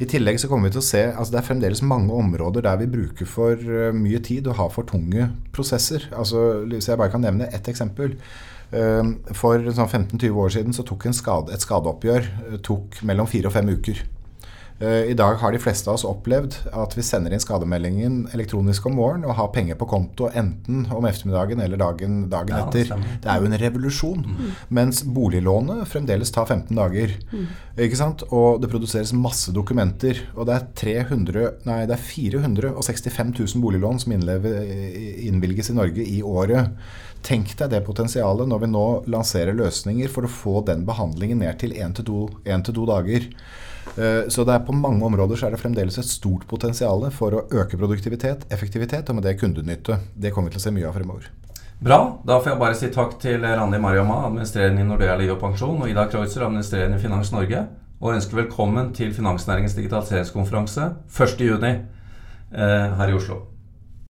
I 0.02 0.08
tillegg 0.12 0.42
så 0.42 0.50
kommer 0.52 0.68
vi 0.68 0.76
til 0.76 0.82
å 0.82 0.84
se 0.84 1.02
altså 1.08 1.32
Det 1.32 1.38
er 1.40 1.46
fremdeles 1.48 1.82
mange 1.88 2.12
områder 2.12 2.66
der 2.66 2.82
vi 2.82 2.90
bruker 2.92 3.30
for 3.32 3.62
mye 3.96 4.20
tid 4.20 4.50
og 4.52 4.58
har 4.60 4.74
for 4.74 4.88
tunge 4.90 5.30
prosesser. 5.56 6.10
Altså, 6.12 6.66
hvis 6.68 6.90
jeg 6.90 7.00
bare 7.00 7.14
kan 7.14 7.24
nevne 7.24 7.48
ett 7.56 7.70
eksempel. 7.72 8.18
For 9.40 9.70
sånn 9.72 9.88
15-20 9.88 10.42
år 10.42 10.52
siden 10.52 10.76
så 10.76 10.84
tok 10.84 11.06
skade, 11.16 11.54
et 11.56 11.64
skadeoppgjør 11.64 12.28
tok 12.66 13.00
mellom 13.08 13.30
fire 13.30 13.48
og 13.48 13.56
fem 13.56 13.72
uker. 13.72 14.02
Eh, 14.80 14.88
I 15.12 15.14
dag 15.14 15.36
har 15.36 15.52
de 15.52 15.60
fleste 15.60 15.88
av 15.88 15.96
oss 15.96 16.04
opplevd 16.04 16.58
at 16.76 16.98
vi 16.98 17.04
sender 17.06 17.32
inn 17.32 17.40
skademeldingen 17.40 18.18
elektronisk 18.36 18.90
om 18.90 18.98
morgenen 19.00 19.30
og 19.30 19.38
har 19.38 19.54
penger 19.56 19.78
på 19.80 19.88
konto 19.88 20.28
enten 20.28 20.82
om 20.92 21.08
ettermiddagen 21.08 21.62
eller 21.64 21.80
dagen, 21.80 22.18
dagen 22.32 22.58
ja, 22.58 22.66
etter. 22.66 22.92
Det 23.24 23.32
er 23.32 23.40
jo 23.40 23.48
en 23.48 23.58
revolusjon. 23.62 24.26
Mm. 24.28 24.50
Mens 24.76 25.00
boliglånet 25.08 25.88
fremdeles 25.88 26.34
tar 26.36 26.50
15 26.50 26.76
dager. 26.76 27.16
Mm. 27.32 27.48
Ikke 27.88 28.02
sant? 28.02 28.26
Og 28.36 28.60
det 28.64 28.72
produseres 28.74 29.16
masse 29.16 29.56
dokumenter. 29.56 30.20
Og 30.36 30.50
det 30.50 30.58
er, 30.60 30.68
300, 31.08 31.48
nei, 31.70 31.82
det 31.88 31.96
er 31.96 32.08
465 32.12 33.32
000 33.40 33.64
boliglån 33.64 34.04
som 34.04 34.16
innvilges 34.16 35.72
i 35.72 35.78
Norge 35.78 36.04
i 36.04 36.20
året. 36.20 36.76
Tenk 37.26 37.56
deg 37.62 37.72
det 37.72 37.86
potensialet 37.88 38.52
når 38.52 38.66
vi 38.66 38.76
nå 38.76 38.88
lanserer 39.10 39.56
løsninger 39.56 40.12
for 40.12 40.28
å 40.28 40.32
få 40.32 40.60
den 40.68 40.84
behandlingen 40.86 41.40
ned 41.42 41.64
til 41.64 41.74
én 41.80 41.96
til 41.96 42.76
to 42.76 42.90
dager. 42.92 43.32
Eh, 43.96 44.28
så 44.34 44.44
det 44.44 44.56
er 44.56 44.66
på 44.66 44.76
mange 44.76 45.06
områder 45.06 45.40
så 45.40 45.48
er 45.48 45.56
det 45.56 45.62
fremdeles 45.62 45.98
et 46.02 46.10
stort 46.10 46.48
potensial 46.50 47.06
for 47.16 47.38
å 47.38 47.46
øke 47.62 47.80
produktivitet, 47.80 48.48
effektivitet 48.52 49.10
og 49.10 49.20
med 49.20 49.28
det 49.28 49.38
kundenytte. 49.40 50.00
Det 50.14 50.34
kommer 50.34 50.50
vi 50.50 50.58
til 50.58 50.64
å 50.64 50.66
se 50.68 50.76
mye 50.76 50.90
av 50.90 50.98
fremover. 50.98 51.32
Bra. 51.86 52.00
Da 52.26 52.40
får 52.40 52.54
jeg 52.54 52.60
bare 52.62 52.78
si 52.80 52.92
takk 52.92 53.18
til 53.22 53.44
Randi 53.44 53.80
Mariamma, 53.84 54.22
administrerende 54.30 54.82
i 54.82 54.88
Nordea 54.88 55.18
Liv 55.20 55.34
og 55.36 55.42
Pensjon, 55.42 55.82
og 55.82 55.92
Ida 55.92 56.08
Kreutzer, 56.12 56.46
administrerende 56.48 57.00
i 57.00 57.04
Finans 57.04 57.34
Norge. 57.36 57.66
Og 58.02 58.14
ønsker 58.16 58.42
velkommen 58.44 58.94
til 58.96 59.14
finansnæringens 59.16 59.76
digitaliseringskonferanse 59.78 60.88
1.6 61.12 61.66
eh, 61.66 62.96
her 63.00 63.12
i 63.12 63.18
Oslo. 63.18 63.55